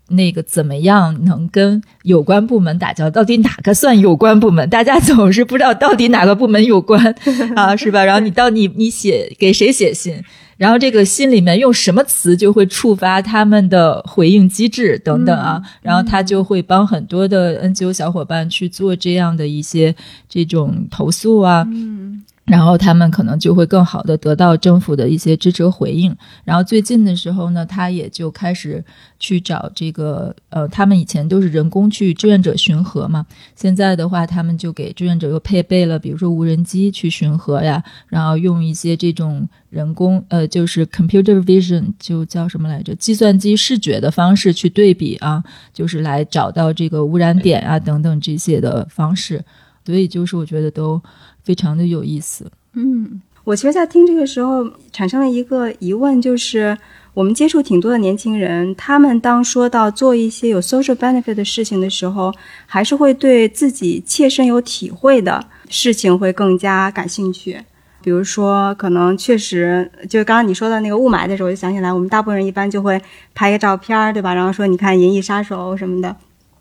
[0.09, 4.69] 那个怎么样能跟有关部门打交道，到底哪个算有关部门？
[4.69, 7.13] 大家总是不知道到底哪个部门有关
[7.55, 8.03] 啊，是吧？
[8.05, 10.23] 然后你到你你写给谁写信？
[10.61, 19.95] 然后这个心里面用什么词就会触发他们的回应机制等等啊，然后他就会帮很多的 NGO 小伙伴去做这样的一些
[20.29, 21.67] 这种投诉啊。
[22.51, 26.13] 然后他们可能就会更好的得到政府的一些支持和回应。
[26.43, 28.83] 然后最近的时候呢，他也就开始
[29.17, 33.25] 去找这个呃，他们以前都是人工去志愿者巡河嘛，
[33.55, 45.41] 现在的话，他们就给志愿者又配备了，比如说无人机去巡河呀，然后用一些这种人工呃，就是 computer vision 就叫什么来着，计算机视觉的方式去对比啊，
[45.73, 49.41] 就是来找到这个污染点啊等等这些的方式。
[49.83, 51.01] 所以就是我觉得都。
[51.43, 56.77] 非常的有意思，嗯，我其实，在听这个时候产生了一个疑问，就是
[57.13, 62.33] 我们接触挺多的年轻人，他们当说到做一些有 social benefit 的事情的时候，
[62.65, 67.59] 还是会对自己切身有体会的事情会更加感兴趣。
[68.03, 72.99] 比如说，可能确实，就刚刚你说的那个雾霾的时候，我就想起来，我们大部分人一般就会
[73.35, 74.33] 拍个照片，对吧？
[74.33, 76.15] 然后说，你看《银翼杀手》什么的，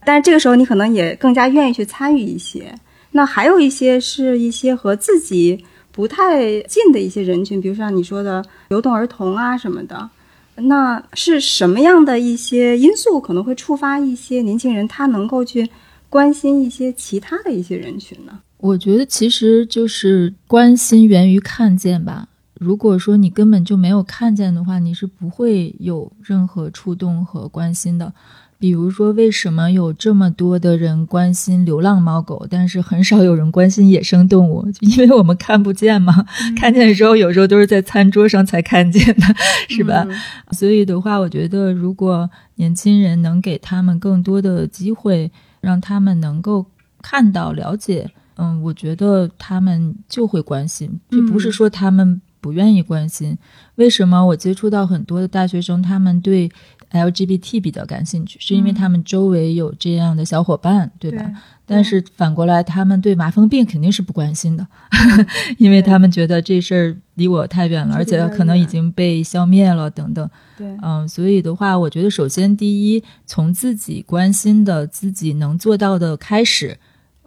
[0.05, 2.75] 但是这个时候，你可能也更加愿意去参与一些。
[3.13, 10.09] 那还有一些是一些和自己不太近的一些人群，比如像你说的流动儿童啊什么的，
[10.55, 15.69] 那是什么样的一些因素可能会触发一些年轻人他能够去
[16.09, 18.41] 关心一些其他的一些人群呢？
[18.59, 22.29] 我觉得其实就是关心源于看见吧。
[22.55, 28.13] 如果说你根本就没有看见的话，你是不会有任何触动和关心的。
[28.61, 34.65] 比如说，为什么有这么多的人关心流浪猫狗，但是很少有人关心野生动物？
[34.81, 36.27] 因为我们看不见嘛，
[36.59, 39.23] 看见的时候有时候都是在餐桌上才看见的，
[39.71, 40.07] 是吧？
[40.53, 45.33] 所以的话，我觉得如果年轻人能给他们更多的机会，
[45.63, 46.67] 让他们能够
[47.01, 51.01] 看到、了解，嗯，我觉得他们就会关心。
[51.09, 53.39] 这不是说他们不愿意关心。
[53.77, 56.51] 为什么我接触到很多的大学生，他们对
[56.91, 61.31] LGBT 比较感兴趣，是因为他们周围有这样的小伙伴，对吧？
[61.65, 64.67] 但是反过来，他们对麻风病肯定是不关心的，
[65.59, 70.29] 因为他们觉得这事儿离我太远了，而且可能已经被消灭了等等。
[70.59, 76.77] 对，嗯，所以的话，我觉得首先第一，从自己关心的、自己能做到的开始，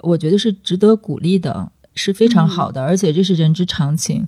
[0.02, 4.28] 我觉得是值得鼓励的，是非常好的，而且这是人之常情。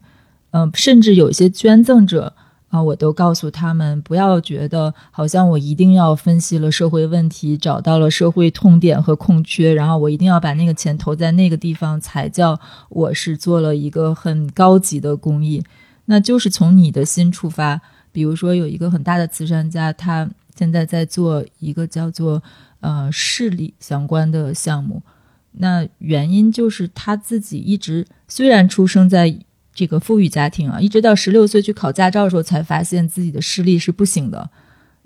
[0.52, 2.34] 嗯，甚至有一些捐赠者。
[2.76, 12.60] 啊，我都告诉他们不要觉得好像我一定要分析了社会问题，找到了社会痛点和空缺，然后我一定要把那个钱投在那个地方，才叫
[12.90, 15.64] 我是做了一个很高级的公益。
[16.06, 17.80] 那就是从你的心出发。
[18.12, 22.44] 比如说，有一个很大的慈善家，他现在在做一个叫做
[22.82, 25.02] 呃视力相关的项目。
[25.54, 29.40] 那原因就是他自己一直虽然出生在。
[29.76, 34.50] 这个富裕家庭啊，一直到十六岁去考驾照的时候，才发现自己的视力是不行的。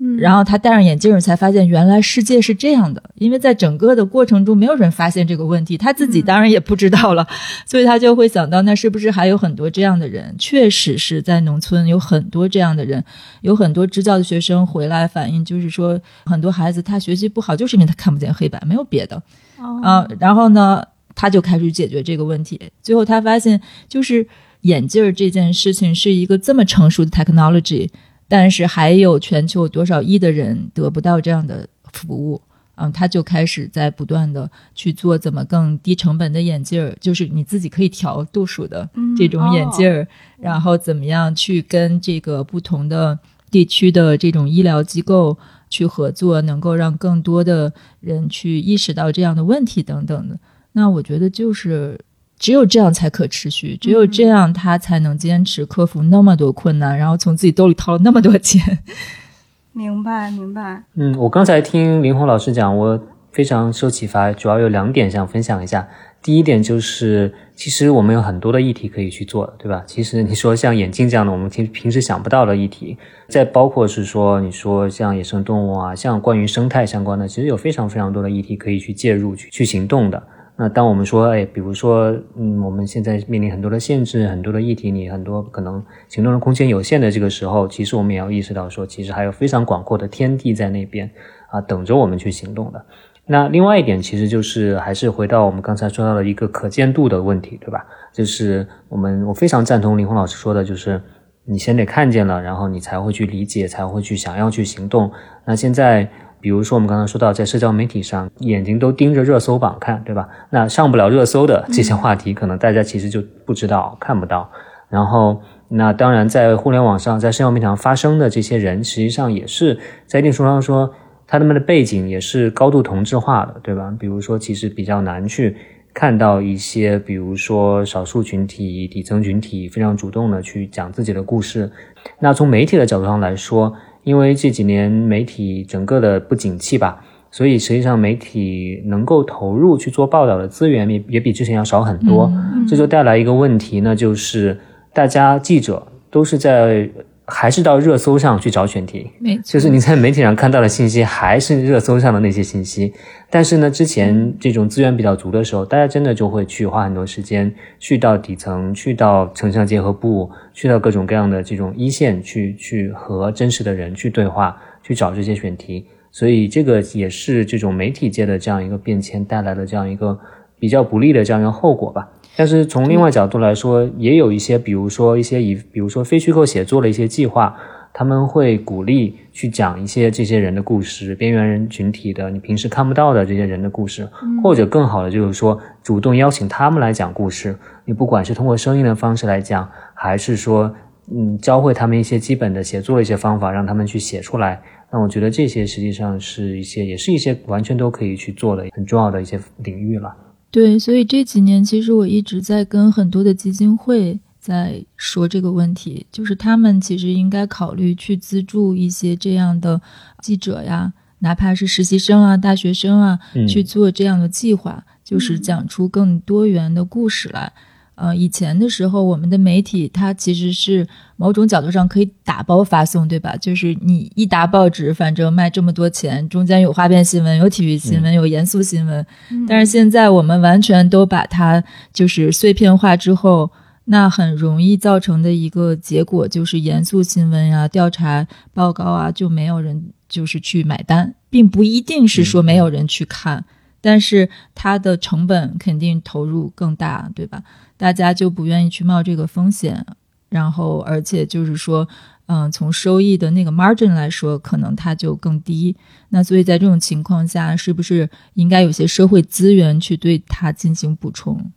[0.02, 3.02] 嗯，然后他戴上眼镜才发现原来世界是这样的。
[3.16, 7.26] 因为在整个的过程中，没有人发现这个问题，他自己当然也不知道了，
[7.66, 10.34] 所以他就会想到，那是不是还有很多这样的人？
[10.38, 13.04] 确实是在农村有很多这样的人，
[13.42, 19.22] 有很多支教的学生回来反映，就是说很多孩子他学习不好，就是因为他看不见黑板，没有别的。
[19.58, 20.82] 哦，然后呢，
[21.14, 24.26] 他就开始解决这个问题，最后他发现就是。
[24.62, 27.88] 眼镜儿这件事情是一个这么成熟的 technology，
[28.28, 32.42] 但是还有全球多少亿的人得不到这样的服务？
[32.76, 40.06] 嗯，他就开始在不断的去做怎么更低成本的眼镜儿，就是你自己可以调度数的这种眼镜儿，
[40.38, 43.18] 然后怎么样去跟这个不同的
[43.50, 45.36] 地区的这种医疗机构
[45.68, 50.38] 去合作，能够让更多的人去意识到这样的问题等等的。
[50.72, 51.98] 那我觉得就是。
[52.40, 58.78] 只有这样才可持续，只有这样他才能坚持克服那么多困难，然后从自己兜里掏了那么多钱。
[59.72, 60.82] 明白，明白。
[60.94, 62.98] 嗯，我刚才听林红老师讲，我
[63.30, 65.86] 非常受启发，主要有两点想分享一下。
[66.22, 69.82] 第一点就是，其实我们有很多的议题可以去做，对吧？
[69.86, 72.96] 其实你说像眼镜这样的，我们平平时想不到的议题，
[73.28, 80.22] 再包括是说，你说像野生动物啊，像关于生态相关的，其实有非常非常多的议题可以去介入、去去行动的。
[80.62, 91.10] 那当我们说，哎，比如说，嗯，我们现在面临很多的限制，很多的议题，你很多可能行动的空间有限的这个时候，其实我们也要意识到，说其实还有非常广阔的天地在那边
[91.50, 92.84] 啊，等着我们去行动的。
[93.24, 97.86] 那另外一点，其实就是还是回到我们刚才说到的一个可见度的问题，对吧？
[98.12, 101.00] 就是我们我非常赞同林红老师说的，就是
[101.46, 105.10] 你先得看见了，然后你才会去理解，才会去想要去行动。
[105.46, 106.06] 那现在。
[106.40, 110.28] 比如说，我们刚才说到，在社交媒体上，眼睛都盯着热搜榜看，对吧？
[110.50, 114.50] 那上不了热搜的这些话题，可能大家其实就不知道、看不到。
[114.88, 120.92] 然后，那当然，在互联网上，在社交媒体上发生的这些人，实际上也是在一定程度上说，
[121.26, 123.94] 他们的背景也是高度同质化的，对吧？
[123.98, 125.56] 比如说，其实比较难去
[125.94, 131.70] 看到一些，比如说少数群体、底层群体非常主动的去讲自己的故事。
[132.18, 133.72] 那从媒体的角度上来说，
[134.04, 142.32] 因为这几年媒体整个的不景气吧，所以实际上媒体能够投入去做报道的资源也也比之前要少很多，
[142.68, 144.58] 这就带来一个问题呢，就是
[144.92, 146.88] 大家记者都是在。
[147.30, 149.10] 还是到热搜上去找选题，
[149.44, 152.92] 就是你在媒体上看到的信息还是热搜上的那些信息。
[153.30, 165.86] 但是呢，之前这种资源比较足的时候，大家真的就会去花很多时间去到底层，去到城乡结合部，去到各种各样的这种一线去去和真实的人去对话，去找这些选题。
[166.10, 170.18] 所以这个也是这种媒体界的这样一个变迁带来的这样一个
[170.58, 172.08] 比较不利的这样一个后果吧。
[172.40, 177.54] 但是从另外角度来说，也有一些，比如说一些以，比如说非虚构写作的一些计划，
[177.92, 184.08] 他们会鼓励去讲一些这些人的故事，边缘人群体的，你平时看不到的这些人的故事，
[184.42, 187.54] 或者更好的就是说，主动邀请他们来讲故事。
[187.84, 190.74] 你不管是通过声音的方式来讲，还是说，
[191.12, 194.62] 嗯，教会他们一些基本的写作的一些方法，让他们去写出来。
[194.90, 200.10] 那我觉得这些实际上是一些，也是一些完全都可以去做的很重要的一些领域了。
[200.50, 209.80] 对，所以这几年其实我一直在跟很多的基金会在说这个问题，就是他们其实应该考虑去资助一些这样的
[210.20, 217.52] 记者呀，哪怕是实习生啊、大学生啊，去做这样的计划，就是讲出更多元的故事来。
[218.00, 220.86] 呃，以前的时候，我们的媒体它其实是
[221.16, 223.36] 某种角度上可以打包发送，对吧？
[223.36, 229.06] 就是你一沓报纸，反正卖这么多钱，中间有花边新闻，有体育新闻，有严肃新闻。
[229.46, 233.50] 但是现在我们完全都把它就是碎片化之后，
[233.84, 243.44] 那很容易造成的一个结果就是严肃新闻呀、调查报告啊，就没有人就是去买单，并不一定是说没有人去看，
[243.82, 247.42] 但是它的成本肯定投入更大，对吧？
[247.80, 249.86] 大家就不愿意去冒这个风险，
[250.28, 251.88] 然后而且就是说，
[252.26, 255.74] 嗯，从收益的那个 margin 来说，可能它就更低。
[256.10, 261.50] 那所以在这种情况下，是不是应该有些社会资源去对它进行补充？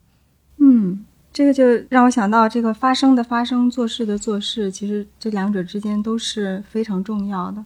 [0.60, 1.04] 嗯。
[1.34, 7.66] 这个就让我想到，这个发生的发生，做事的做事，其实这两者之间都是非常重要的，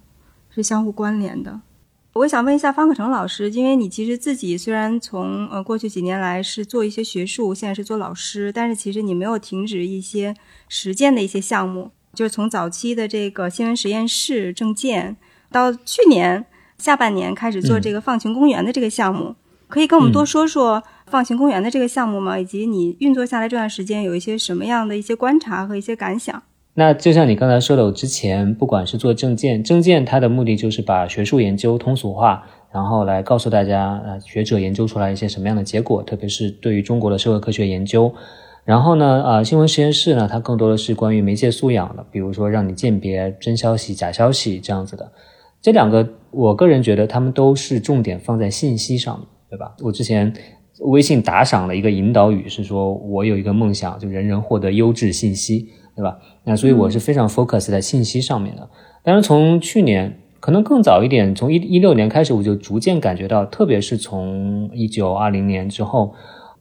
[0.50, 1.60] 是相互关联的。
[2.18, 10.34] 我想问一下方可成老师，因为你其实自己虽然从呃过去几年来是做一些学术，现在是做老师，但是其实你没有停止一些
[10.68, 15.18] 实践的一些项目，就是从早期的这个新闻实验室证件，
[15.52, 16.46] 到去年
[16.78, 19.36] 下半年开始做这个放晴公园的这个项目，
[19.68, 20.84] 可以跟我们多说说。
[21.10, 22.38] 放晴公园的这个项目吗？
[22.38, 26.44] 以及你运作下来这段时间有一些什么样的一些观察和一些感想？
[26.80, 38.14] 那就像你刚才说的，我之前不管是做证件，证件它的目的就是把学术研究通俗化，然后来告诉大家，呃，学者研究出来一些什么样的结果，特别是对于中国的社会科学研究。
[38.64, 45.12] 然后呢，呃，新闻实验室呢，它更多的是关于媒介素养的，比如说让你鉴别真消息、假消息这样子的。
[45.60, 49.74] 这两个，我个人觉得他们都是重点放在信息上面，对吧？
[49.82, 50.32] 我之前。
[50.82, 56.20] 微信打赏了一个引导语，是说我有一个梦想，就人人获得优质信息，对吧？
[56.48, 58.68] 那所以我是非常 focus 在信息上面的。
[59.04, 66.16] 但是从去年，可能更早一点，从一一六年开始，我就逐渐感觉到，特别是从一九二零年之后，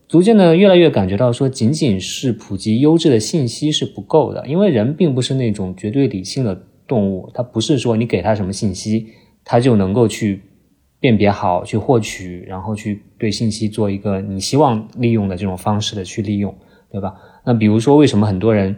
[0.08, 9.06] 逐渐的越来越感觉到，说仅仅是普及优质的信息是不够的，因为人并不是那种绝对理性的动物，它不是说你给他什么信息，
[9.44, 10.42] 他就能够去。
[10.98, 16.52] 辨别好，去获取，然后去对信息做一个你希望利用的这种方式的去利用，
[16.90, 17.14] 对吧？
[17.44, 18.74] 那比如说，为什么很多人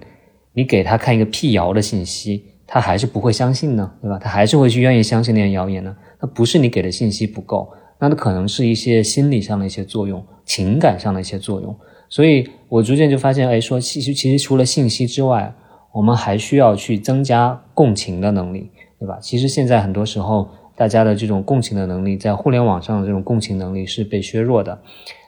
[0.59, 3.89] 你给他看一个辟谣的信息，他还是不会相信呢？
[4.03, 4.19] 对吧？
[4.19, 5.97] 他还是会去愿意相信那些谣言呢？
[6.21, 11.73] 那不是你给的信息不够，那它可能是一些心理上的一些作用，情感上的一些作用。
[12.09, 15.55] 所以我逐渐就发现，哎，说其实其实除了信息之外，
[15.93, 19.19] 我们还需要去增加共情的能力，对吧？
[19.21, 20.49] 其实现在很多时候。
[20.79, 24.81] 大家的这种共情的能力，在互联网上的这种共情能力是被削弱的。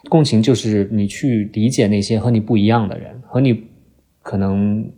[0.09, 3.65] 共情就是你去理解那些和你不一样的人，和你
[4.23, 4.89] 可能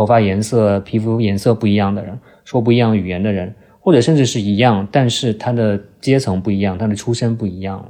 [0.00, 7.86] 头发颜色、皮肤颜色不一样的人，说不一样语言的人，或者甚至是一样，但是他的阶层不一样，他的出身不一样，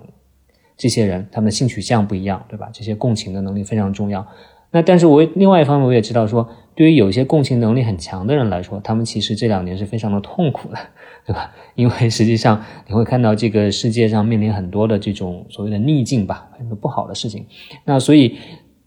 [0.77, 2.69] 这些人他们的性取向不一样，对吧？
[2.73, 4.27] 这些共情的能力非常重要。
[4.73, 10.79] 那但是我另外一方面我也知道说，对于有一些共情能力很强的人来说，他们其实这两年是非常的痛苦的。
[11.25, 11.55] 对吧？
[11.77, 17.47] 因为实际上你会看到这个世界上面临很多的这种所谓的逆境吧，很多不好的事情。
[17.85, 18.37] 那所以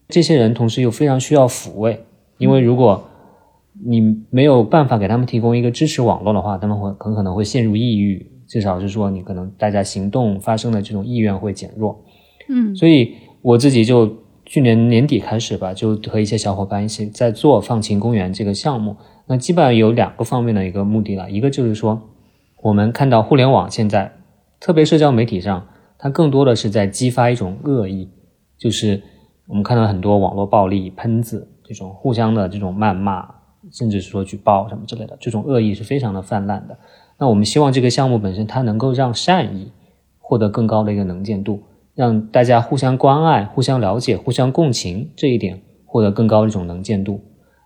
[0.08, 2.04] 这些人同时又非常需要抚慰，
[2.36, 3.08] 因为如果
[3.82, 12.04] 你没有办法给他们提供一个支持网络的话，他们会很可能会陷入抑郁，至少是说你可能大家行动发生的这种意愿会减弱。
[12.48, 14.10] 嗯，所以我自己就
[14.44, 18.96] 去年年底开始吧，就和一些小伙伴一起在做放晴公园这个项目。
[19.26, 22.10] 那基本上有两个方面的一个目的了，一个就是说。
[22.62, 24.10] 我们看到互联网现在，
[24.58, 25.66] 特别社交媒体上，
[25.98, 28.08] 它更多的是在激发一种恶意，
[28.56, 29.02] 就是
[29.46, 33.22] 我们看到很多网络暴力、喷子这种互相的这种谩骂，
[33.74, 36.78] 甚至是说举报什么之类的，这种恶意是非常的泛滥的。
[37.18, 39.72] 那我们希望这个项目本身它能够让善意
[40.20, 41.62] 获得更高的一个能见度，
[41.94, 47.20] 让大家互相关爱、互相了解、互相共情这一点获得更高的一种能见度。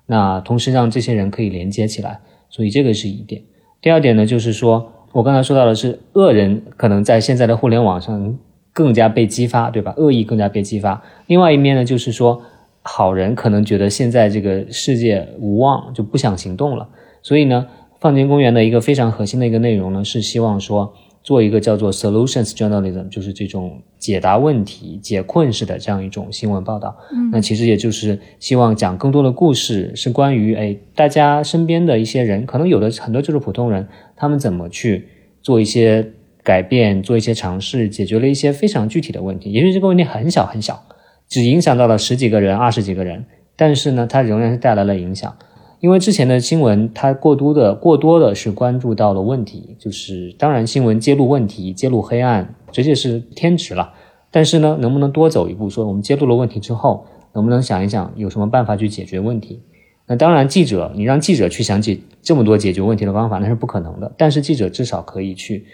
[0.06, 3.42] 那同时让这些人可以连接起来，所以这个是一点。
[3.82, 8.38] 第二点呢，就是说我刚才说到的是恶人可能在现在的互联网上
[8.72, 9.94] 更加被激发，对吧？
[9.96, 11.02] 恶意更加被激发。
[11.26, 12.42] 另外一面呢，就是说
[12.90, 16.88] 好人可能觉得现在这个世界无望，就不想行动了。
[17.22, 17.66] 所以呢，
[18.00, 20.94] 放晴公园的一个非常核心的一个内容呢，是希望说。
[21.20, 26.96] 做一个叫做 solutions journalism，就是这种解答问题、解困式的这样一种新闻报道。
[27.12, 33.86] 嗯，那其实也就是希望讲更多的故事，是关于哎大家身边的一些人，可能有的很多就是普通人，
[34.16, 35.06] 他们怎么去
[35.42, 36.12] 做一些
[36.42, 39.52] 改变、做一些尝试，解决了一些非常具体的问题。
[39.52, 40.82] 也许这个问题很小很小，
[41.28, 43.26] 只影响到了十几个人、二十几个人，
[43.56, 45.36] 但是呢，它仍然是带来了影响。
[45.80, 53.92] 因为之前的新闻，它过多的、过多的是关注到了问题，就是当然新闻揭露问题、揭露黑暗，这些是天职了。
[54.30, 59.62] 但是呢，能不能多走一步，说我们揭露了问题之后，能不能想一想有什么办法去解决问题？
[60.06, 64.12] 那当然，记者你让记者去想解这么多解决问题的方法，那是不可能的。
[64.16, 65.66] 但是记者至少可以去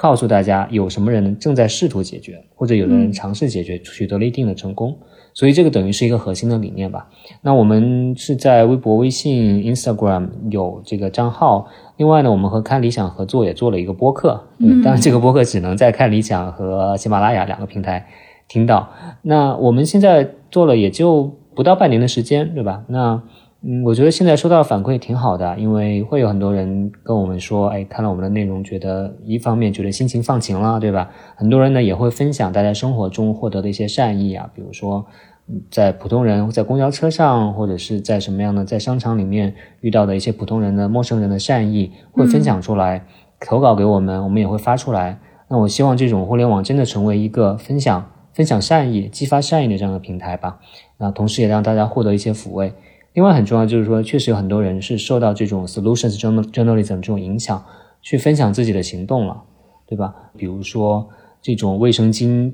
[0.00, 4.96] 告诉大家，有什么人正在试图解决，或者有的人尝试解决，取得了一定的成功。
[5.34, 7.08] 所以这个等于是一个核心的理念吧。
[7.42, 14.40] 那我们是在微博、微信、Instagram 有这个账号，另外呢，我们和看理想合作也做了一个播客。
[14.58, 18.06] 嗯，当然这个播客只能在看理想和喜马拉雅两个平台
[18.46, 18.88] 听到。
[19.22, 22.84] 那我们现在做了也就不到半年的时间，对吧？
[22.86, 23.20] 那
[23.60, 31.10] 嗯，我觉得现在收到的反馈挺好的，因为会有很多人跟我们说，哎，看了我们的内容，觉得一方面觉得心情放晴了，对吧？
[31.34, 35.04] 很多人呢也会分享大家生活中获得的一些善意啊，比如说
[35.72, 43.06] 在普通人在公交车上，或者是在什么样的在商场里面遇到的一些普通人的陌生人的善意，会分享出来，
[43.40, 45.18] 投稿给我们，我们也会发出来。
[45.48, 50.60] 那我希望这种互联网真的成为一个分享分享善意、激发善意的这样的平台吧。
[50.98, 52.72] 那同时也让大家获得一些抚慰。
[53.14, 57.64] 另外很重要就是说，确实有很多人是受到这种 solutions journalism 这种影响，
[58.00, 59.42] 去分享自己的行动了，
[59.86, 60.14] 对吧？
[60.36, 61.08] 比如说
[61.42, 62.52] 这种卫生巾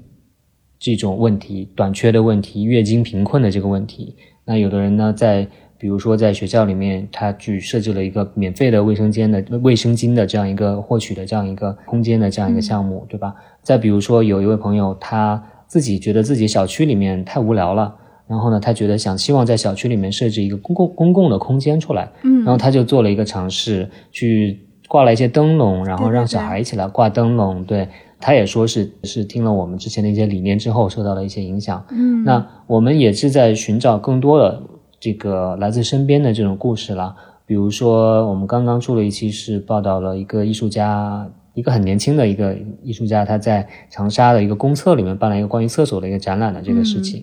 [0.78, 5.46] 这种问题短缺的问题，月经贫困的这个问题，那有的人呢，在
[5.76, 13.34] 比如说在学校里面，他去设置了一个免费的卫生间的卫生巾的这样一个获取的这样一个空间的这样一个项目，对吧？
[13.62, 17.96] 再比如说有一位朋友，他自己觉得自己小区里面太无聊了。
[18.26, 27.64] 然后呢，他觉得想希望在小区里面设置一个公共公共的空间出来，嗯，然后他就做了一个尝试，去挂了一些灯笼，然后让小孩一起来挂灯笼。
[27.64, 31.84] 对，他也说是是听了我们之前的一些理念之后受到了一些影响。
[31.90, 34.62] 嗯，那我们也是在寻找更多的
[34.98, 37.14] 这个来自身边的这种故事了。
[37.46, 47.22] 比如说，我们刚刚出了一期是报道了一个艺术家，一个很年轻的一个艺术家，他在长沙的一个公厕里面办了一个关于厕所的一个展览的这个事情。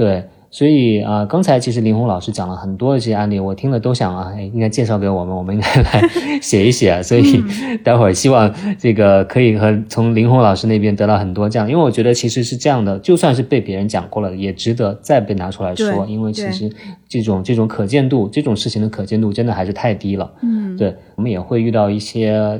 [0.00, 6.08] 对，所以啊，刚才其实林红老师讲了很多一些案例，我听了都想啊，应该介绍给我们，我们应该来
[6.40, 7.02] 写一写。
[7.02, 7.44] 所以
[7.84, 16.70] 待会儿希望这个可以和从林红老师那边得到很多这样，因为我觉得其实是这样的，就算是被别人讲过了，也值得再被拿出来说，因为其实
[17.06, 20.32] 这种这种可见度，这种事情的可见度真的还是太低了。
[20.42, 22.58] 嗯，对我们也会遇到一些。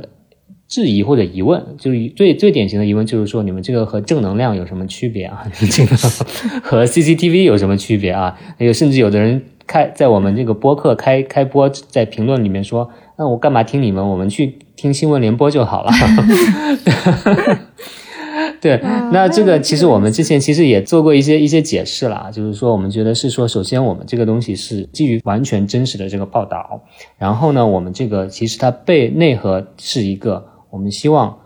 [0.71, 5.45] 质疑或者疑问，就是最最典型的疑问就是说，你们这个和正能量有什么区别啊？
[5.69, 5.97] 这个
[6.63, 8.39] 和 CCTV 有什么区别啊？
[8.57, 14.07] 还有甚至有的人开在我们这个播客开开播，在评论里面说，那我干嘛听你们？
[14.07, 15.91] 我们去听新闻联播就好了。
[18.61, 18.79] 对，
[19.11, 26.81] 那这个其实我们之前其实也做过一些一些解释啦，就是说我们觉得是说，首先我们这个东西是基于完全真实的这个报道，
[27.17, 30.47] 然后呢，我们这个其实它被内核是一个。
[30.71, 31.37] 我们希望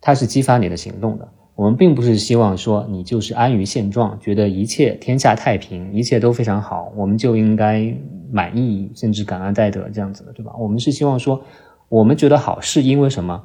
[0.00, 1.28] 它是激发你的行动的。
[1.54, 7.94] 我们并不是希望说你就是安于现状，觉得一切天下太平，一切都非常好，我们就应该
[8.32, 10.52] 满意甚至感恩戴德这样子的，对吧？
[10.58, 11.40] 我们是希望说，
[11.88, 13.44] 我们觉得好是因为什么？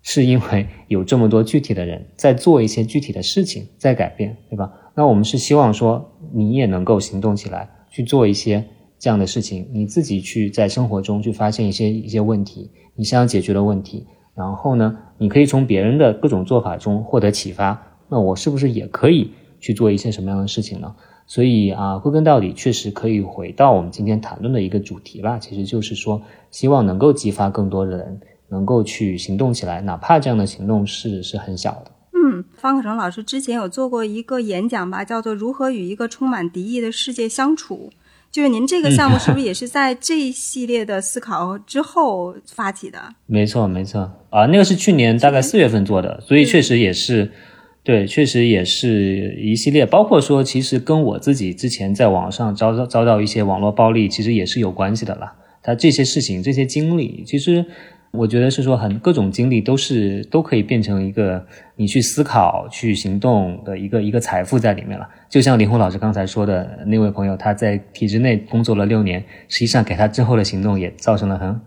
[0.00, 4.72] 是因为有这么多具体的人在做一些具体的事情，在改变，对吧？
[4.94, 8.64] 那我们是希望说你也能够行动起来，去做一些
[9.00, 14.06] 这样的事情，你自己去在生活中去发现一些一些问题，你想要解决的问题。
[14.38, 17.82] 然后呢，你可以从别人的各种做法中获得启发。
[18.08, 20.94] 那我是不是也可以去做一些什么样的事情呢？
[21.26, 25.38] 所以啊，归根到底，确实可以回到我们今天谈论的一个主题吧。
[25.38, 31.90] 其实就是说，希望能够激发更多的人能够去行动起来，哪怕这样的行动是是很小的。
[32.12, 37.90] 嗯，方可成老师之前有做过一个演讲吧，叫做《如何与一个充满敌意的世界相处》。
[38.30, 42.98] 就是您这个项目是不是也是在这一系列的思考之后发起的？
[43.26, 47.32] 没错，没错啊，那个是去年大概四月份做的，所以确实也是，
[47.82, 55.34] 对，确实也是一系列，包括说其实跟我自己之前在网上遭遭遭到一些网络暴力，其实也是有关系的啦。
[55.62, 57.64] 他这些事情、这些经历，其实。
[58.10, 61.46] 我觉得是说，很各种经历都是都可以变成一个
[61.76, 65.08] 你去思考、去行动的一个一个财富在里面了。
[65.28, 71.60] 就像林红老师刚才说的那位朋友，他在体制内工作了六年，实际上给他之后的行动也造成了很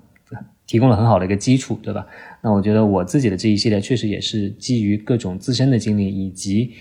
[0.65, 2.05] 提供了很好的一个基础，对吧？
[2.41, 6.71] 那我觉得我自己的这一系列确实也是基于各种自身的经历以及。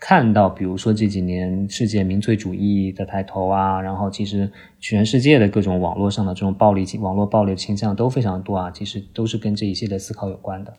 [0.00, 10.74] 看到，比如说这几年世界民粹主义的抬头啊，然后其实全世界的各种网络上的这种暴力、网络暴力倾向都非常多啊，其实都是跟这一系列思考有关的。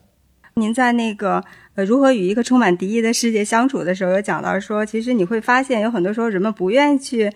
[0.54, 1.42] 您在那个
[1.74, 7.30] 呃如何与一个充满敌意的世界相处的时候，有讲到说，其实你会发现有很多时候人们不愿意去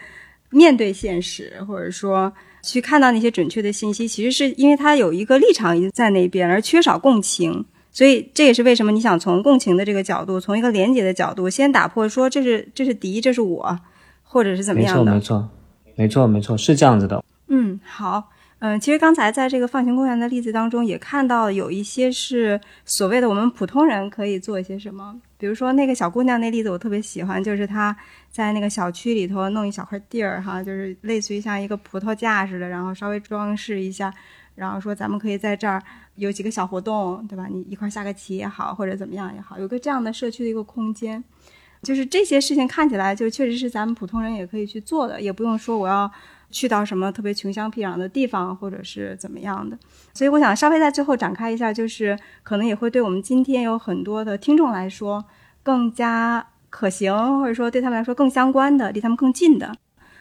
[0.51, 7.67] 面对现实，或者说去看到那些准确的信息，其实是因为他有一个立场已经在那边，而缺少共情。
[7.93, 13.79] 所以这也是为什么你想从共情的这个角度，从一个连接的角度，先打破说这是这是敌，这是我，
[14.23, 15.13] 或者是怎么样的？
[15.13, 15.49] 没错，没错，
[15.97, 17.23] 没错，没错，是这样子的。
[17.49, 18.31] 嗯，好，
[18.61, 25.17] 嗯，其实刚才在这个放行公园的例子当中，也看到有一些是所谓的我们普通人可以做一些什么。
[25.37, 27.97] 比如说那个小姑娘那例子，我特别喜欢，就是她
[28.31, 34.13] 在那个小区里头弄一小块地儿，哈，就是类似于像一个葡萄架似的，然后稍微装饰一下，
[34.55, 35.83] 然后说咱们可以在这儿
[36.17, 37.47] 有几个小活动，对吧？
[37.51, 41.23] 你一块下个棋也好，或者怎么样也好，有个这样的社区的一个空间，
[41.83, 46.11] 就是这些事情看起来就确实是咱们普通人也可以去做的，也不用说我要
[46.51, 49.79] 去到什么特别穷乡僻壤的地方，或者是怎么样的。
[50.13, 55.25] 所以我想稍微在最后展开一下，就是可能也会对我们今天有很多的听众来说
[55.63, 59.73] 更加可行，或者说对他们来说更相关的、离他们更近的，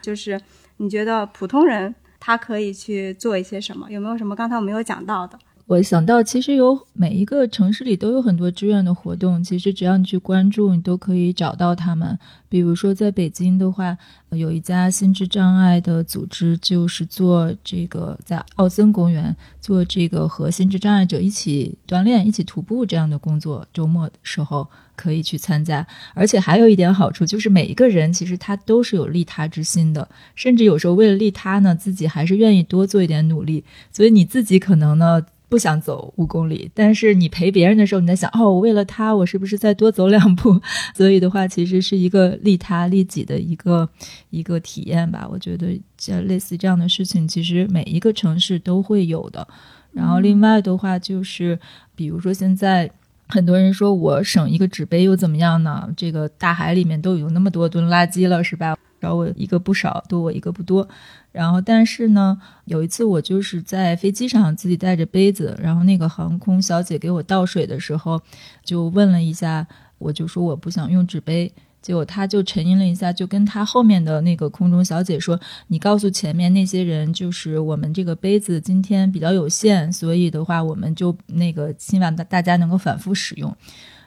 [0.01, 0.39] 就是
[0.77, 3.89] 你觉得普通人他可以去做一些什么？
[3.91, 5.37] 有没有什么刚才我没有讲到的？
[5.69, 12.17] 我想到，其实有每一个城市里都有很多志愿的活动，其实只要你去关注，你都可以找到他们。
[12.49, 13.95] 比如说在北京的话，
[14.31, 23.63] 有一家心智障碍的组织，就是做这个在奥森公园做这个和心智障碍者一起锻炼、一起徒步这样的工作。
[23.71, 25.85] 周末的时候可以去参加，
[26.15, 33.63] 而且还有一点好处就是每一个人其实他都是有利他之心的，甚至有时候为了利他呢，自己还是愿意多做一点努力。
[33.91, 35.23] 所以你自己可能呢。
[35.49, 40.61] 不想走五公里，但是你陪别人的时候，你在想哦，我为了他，我是不是再多走两步？
[40.95, 43.89] 所以的话，其实是一个利他利己的一个
[44.29, 45.27] 一个体验吧。
[45.29, 49.47] 我觉得像类似这样的事情，其实每一个城市都会有的。
[49.91, 51.59] 然后另外的话，就是
[51.95, 52.91] 比如说现在
[53.27, 55.91] 很多人说我省一个纸杯又怎么样呢？
[55.97, 58.77] 这个大海里面都有那么多吨垃圾了，是吧？
[59.01, 60.87] 少我一个不少，多我一个不多。
[61.31, 68.19] 然后，但是呢，有一次我就是在飞机上自己带着杯子，然后那个航空小姐给我倒水的时候，
[68.63, 69.67] 就问了一下，
[69.99, 71.51] 我就说我不想用纸杯，
[71.81, 75.39] 结果她就沉吟了一下，就跟她后面的那个空中小姐说
[75.69, 83.55] ：“你告诉前面那些人，就是我们这个杯子今天比较有限，所以的话，我们就那个希望大大家能够反复使用。”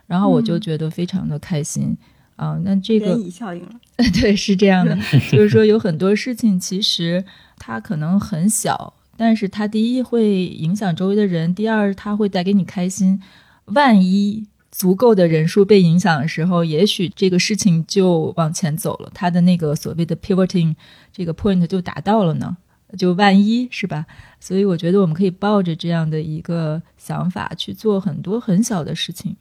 [0.09, 1.97] 然后我就觉得非常的开心。
[2.37, 3.71] 啊，那这个效应了，
[4.21, 4.97] 对，是这样的，
[5.31, 7.25] 就是说有很多事情其实
[7.59, 13.21] 它可能很小，但是它第一会影响周围的人，第二它会带给你开心。
[13.67, 20.75] 万一足够的人数被影响的时候，也许这个事情就往前走了，它的那个所谓的 pivoting
[21.13, 22.57] 这个 point 就达到了呢。
[22.99, 24.05] 就万一是吧？
[24.39, 29.37] 所以我觉得我们可以抱着这样的一个想法去做很多很小的事情。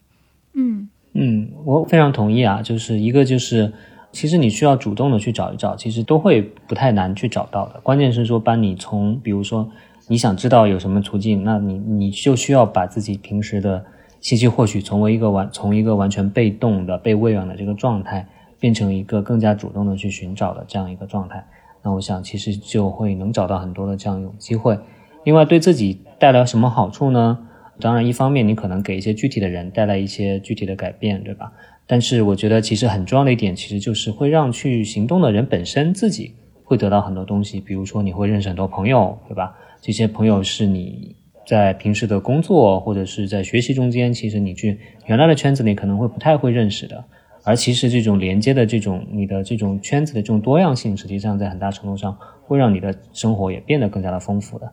[0.53, 0.87] 嗯。
[1.13, 3.71] 嗯，我非常同意啊，就是一个就是，
[4.11, 7.79] 其实你需要主动的去找一找，其实都会不太难去找到的。
[7.81, 9.69] 关键是说，把你从比如说
[10.07, 13.83] 你想知道有什么途径，那你你就需要把自己平时的
[14.21, 18.25] 信息获取从为一个完从一个完全被动的被喂养的这个状态，
[18.59, 21.45] 变成一个更加主动的去寻找的这样一个状态。
[21.83, 24.77] 那我想其实就会能找到很多的这样一种机会。
[25.25, 27.47] 另外，对自己带来什么好处呢？
[27.81, 31.51] 当然，一方面你可能给一些具体的人带来一些具体的改变，对吧？
[31.87, 36.33] 但是我觉得其实很重要的一点，其实就是会让去行动的人本身自己
[36.63, 37.59] 会得到很多东西。
[37.59, 39.53] 比如说，你会认识很多朋友，对吧？
[39.81, 47.03] 这些朋友是你在平时的工作或者是在学习中间，其实你去原来的圈子里可能会不太会认识的。
[47.43, 54.71] 而其实这种连接的这种你的这种圈子的这种多样性，实际上在很大程度上会让你的生活也变得更加的丰富的。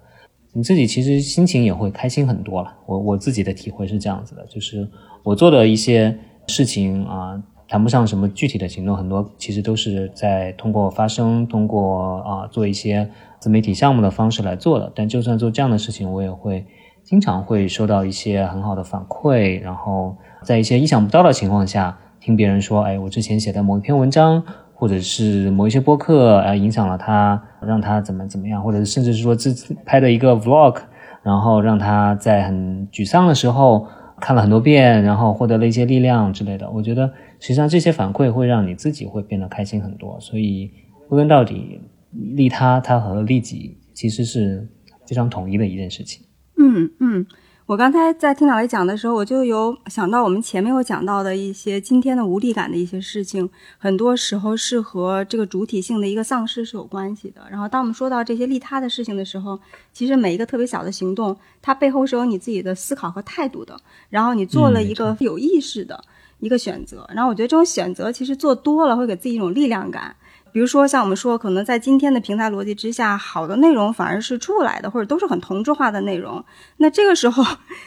[0.52, 2.74] 你自己其实心情也会开心很多了。
[2.86, 4.88] 我我自己的体会是这样子的，就是
[5.22, 13.08] 我做的一些事情啊，谈不上什么具体的行动，很多其实都是在通过发声，通过啊做一些
[13.38, 14.90] 自媒体项目的方式来做的。
[14.94, 16.64] 但就算做这样的事情，我也会
[17.04, 24.42] 经常会收到一些很好的反馈，然后在一些意想不到的情况下，听别人说，哎，我之前写的某一篇文章。
[24.78, 30.76] 或者是某一些播客啊影响了他，让他怎么怎么样，或者甚至是说自拍的一个 vlog，
[31.24, 33.88] 然后让他在很沮丧的时候
[34.20, 36.70] 看了很多遍，然后获得了一些力量之类的。
[36.70, 37.09] 我觉得
[37.40, 40.16] 实际上这些反馈会让你自己会变得开心很多。
[40.20, 40.70] 所以
[41.09, 41.80] 归根到底，
[42.12, 44.68] 利他他和利己其实是
[45.09, 46.24] 非常统一的一件事情。
[46.56, 47.26] 嗯嗯。
[47.68, 53.46] 我刚才在听老雷讲的时候，我就有想到我们前面有讲到的一些今天的无力感的一些事情，
[53.76, 57.42] 很多时候是和这个主体性的一个丧失是有关系的。
[57.50, 59.60] 然后，当我们说到这些利他的事情的时候，
[59.92, 63.78] 其实每一个特别小的行动，它背后是有你自己的思考和态度的。
[64.08, 66.02] 然后你做了一个有意识的
[66.38, 70.16] 一个选择，然后我觉得这种选择其实做多了会给自己一种力量感。
[70.52, 76.44] 比如说，像我们说，可能在今天的平台逻辑之下，好的内容反而是出不来的，或者都是很同质化的内容。
[76.78, 77.44] 那这个时候，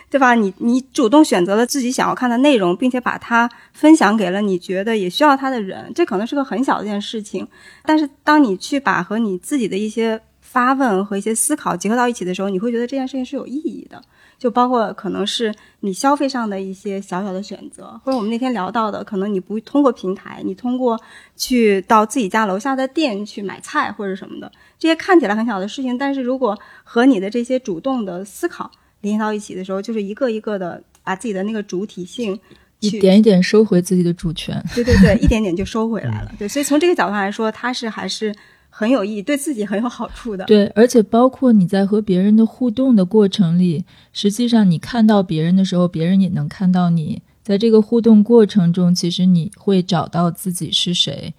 [0.09, 0.35] 对吧？
[0.35, 7.47] 你你主动选择了自己想要看的内容，并且把它分享给了你觉得也需要它的人，这可能是个很小的一件事情。
[7.83, 14.01] 但是，当你去把和你自己的一些发问和一些思考结合到一起的时候，你会觉得这件事情是有意义的。
[14.41, 20.99] 就包括可能是你消费上的一些小小的选择，或者我们那天聊到的，可能你不通过平台，你通过
[21.35, 32.39] 去到自己家楼下的店去买菜或者什么的，这些看起来很小的事情，但是如果和你的这些主动的思考联系到一起的时候，就是一个一个的把自己的那个主体性
[32.79, 34.59] 一点一点收回自己的主权。
[34.73, 36.31] 对对对，一点点就收回来了。
[36.39, 38.33] 对，所以从这个角度来说，它是还是。
[38.73, 40.45] 很有意义，对自己很有好处的。
[40.45, 47.21] 对，而且包括你在和别人的互动的过程里，实际上你看到别人的时候，别人也能看到你。
[47.43, 51.33] 在这个互动过程中，其实你会找到自己是谁，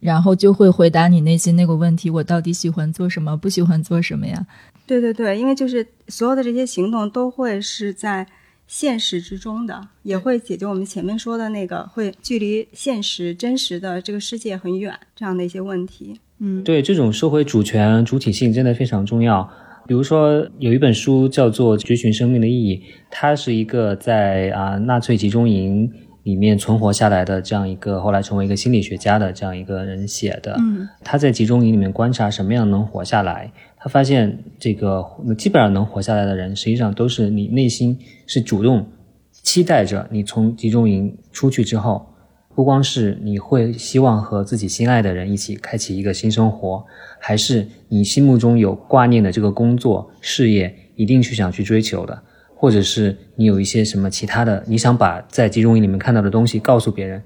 [0.00, 4.46] 然后就会回答你内心那个问题：我到底喜欢做什么，不喜欢做什么呀？
[4.84, 8.26] 对对对，因为就是所有的这些行动都会是在
[8.66, 16.18] 现实之中的，也会解决我们前面说的那个会距离现实真实的这个世界很远这样的一些问题。
[16.44, 19.48] 嗯，对，这种社会主权、主体性真的非常重要。
[19.86, 22.76] 比如说，有一本书叫做《追寻生命的意义》，
[23.10, 25.88] 它是一个在啊纳粹集中营
[26.24, 30.56] 里面存活下来的这样一个，后来成为一个心理学家的这样一个人写的。
[30.58, 35.04] 嗯，他在集中营里面观察什么样能活下来，他发现这个
[35.38, 37.96] 基本上能活下来的人，实际上都是你内心
[38.26, 38.86] 是主动
[39.30, 42.11] 期待着你从集中营出去之后。
[42.54, 46.84] 不光是你会希望和自己心爱的人一起开启一个新生活，
[47.18, 52.22] 还是你心目中有挂念的这个工作事业，一定去想去追求的，
[52.54, 57.22] 或者是你有一些什么其他的，你想把在集中营里面看到的东西告诉别人。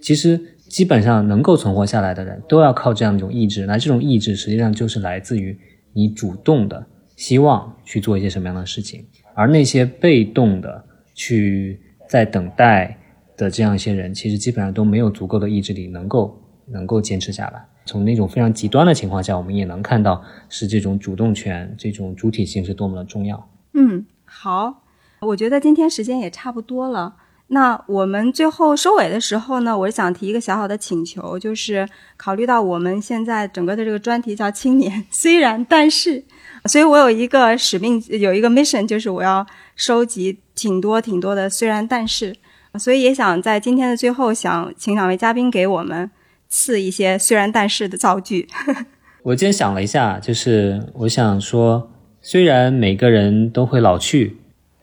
[0.00, 5.58] 其实基本上能够存活下来的人都要靠这样一种意志，那这种意志实际上就是来自于
[5.92, 6.86] 你主动的
[7.16, 12.96] 希望去做一些什么样的事情，而那些被动的去在等待。
[13.40, 17.64] 的这样一些人，其实基本上都没有足够的意志力，能够能够坚持下来。
[17.86, 23.48] 从那种非常极端的情况下，我们也能看到是这种主动权、这种主体性是多么的重要。
[23.72, 24.82] 嗯，好，
[25.20, 27.16] 我觉得今天时间也差不多了。
[27.48, 31.88] 那我们最后收尾的时候呢，我想提一个小小的请求，就是
[32.18, 36.22] 考虑到我们现在整个的这个专题叫“青年”，虽然但是，
[36.66, 39.44] 所以我有一个使命，有一个 mission，就是我要
[39.74, 42.36] 收集挺多挺多的“虽然但是”。
[42.78, 46.08] 所以也想在今天的最后，想请两位嘉宾给我们
[46.48, 48.48] 赐一些“虽然但是”的造句。
[49.24, 51.90] 我今天想了一下，就是我想说，
[52.22, 54.36] 虽然每个人都会老去，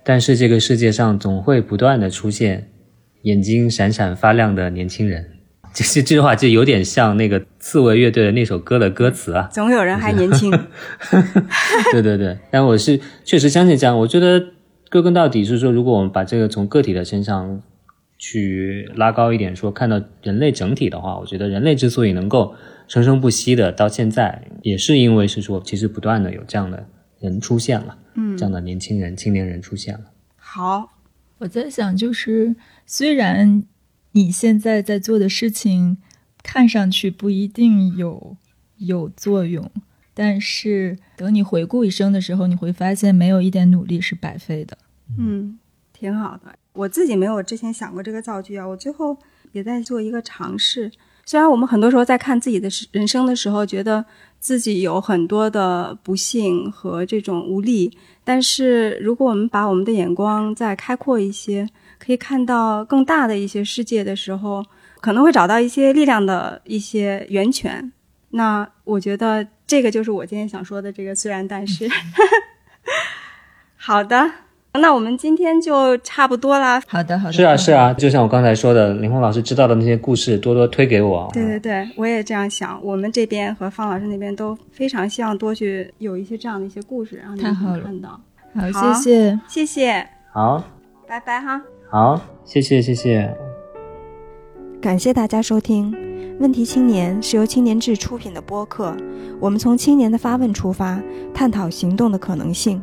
[0.03, 2.69] 但是这个世界上总会不断的出现
[3.21, 5.31] 眼睛闪闪发亮的年轻人。
[5.73, 9.49] 其实这句话就有点像那个刺猬乐队的那首歌的歌词啊。
[9.51, 10.51] 总有人还年轻。
[11.93, 13.97] 对对对，但我是确实相信这样。
[13.97, 14.43] 我觉得
[14.91, 17.61] 归根到底是说，如果我们把这个从个体的身上。
[18.17, 22.55] 去拉高一点说，看到人类整体的话，我觉得人类之所以能够
[22.87, 26.87] 生生不息的到现在，也是因为是说，其实不断的有这样的
[27.19, 30.05] 人出现了，嗯，这样的年轻人、青年人出现了。
[30.35, 30.93] 好，
[31.39, 33.63] 我在想，就是虽然
[34.13, 35.97] 你现在在做的事情
[36.41, 38.37] 看上去不一定有
[38.77, 39.69] 有作用，
[40.15, 44.77] 但是等你回顾一生的时候，你会发现没有一点努力是白费的。
[45.19, 45.59] 嗯，
[45.93, 46.55] 挺好的。
[46.77, 49.17] 我自己没有之前想过这个造句啊，我最后
[49.51, 50.91] 也在做一个尝试。
[51.25, 54.05] 虽然我们很多时候在看自己的人生的时候，觉得
[54.39, 61.67] 自己有很多的不幸和这种无力，但是如果我们把我们的眼光再开阔一些，
[61.99, 64.63] 可以看到更大的一些世界的时候，
[65.01, 67.91] 可能会找到一些力量的一些源泉。
[68.29, 71.89] 那我觉得这个就是我今天想说的这个虽然但是。
[73.75, 74.46] 好的。
[74.77, 76.81] 那我们今天就差不多啦。
[76.87, 77.33] 好的，好的。
[77.33, 81.29] 是啊，是啊，就像我刚才说的，林红老师知道的那些故事，多多推给我。
[81.33, 82.79] 对对对，我也这样想。
[82.83, 88.19] 我们这边和方老师那边都非常希望多去有一些这样的一些故事，让你们看到。
[88.55, 90.07] 好，谢谢，谢谢。
[90.31, 90.63] 好，
[91.07, 91.61] 拜拜哈。
[91.89, 93.33] 好，谢谢，谢谢。
[94.81, 95.91] 感谢大家收听
[96.39, 98.95] 《问题青年》，是由青年志出品的播客。
[99.39, 101.01] 我们从青年的发问出发，
[101.33, 102.81] 探讨行动的可能性。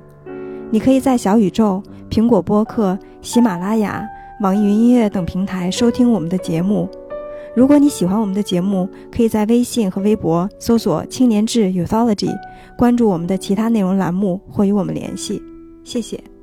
[0.74, 1.80] 你可以在小宇宙、
[2.10, 4.05] 苹果播客、喜马拉雅、
[4.40, 6.88] 网易云音乐等平台收听我们的节目。
[7.55, 12.34] 如果你喜欢我们的节目，可以在微信和微博搜索“青年志 Youthology”，
[12.76, 15.40] 关注我们的其他内容栏目或与我们联系。
[15.84, 16.34] 谢谢。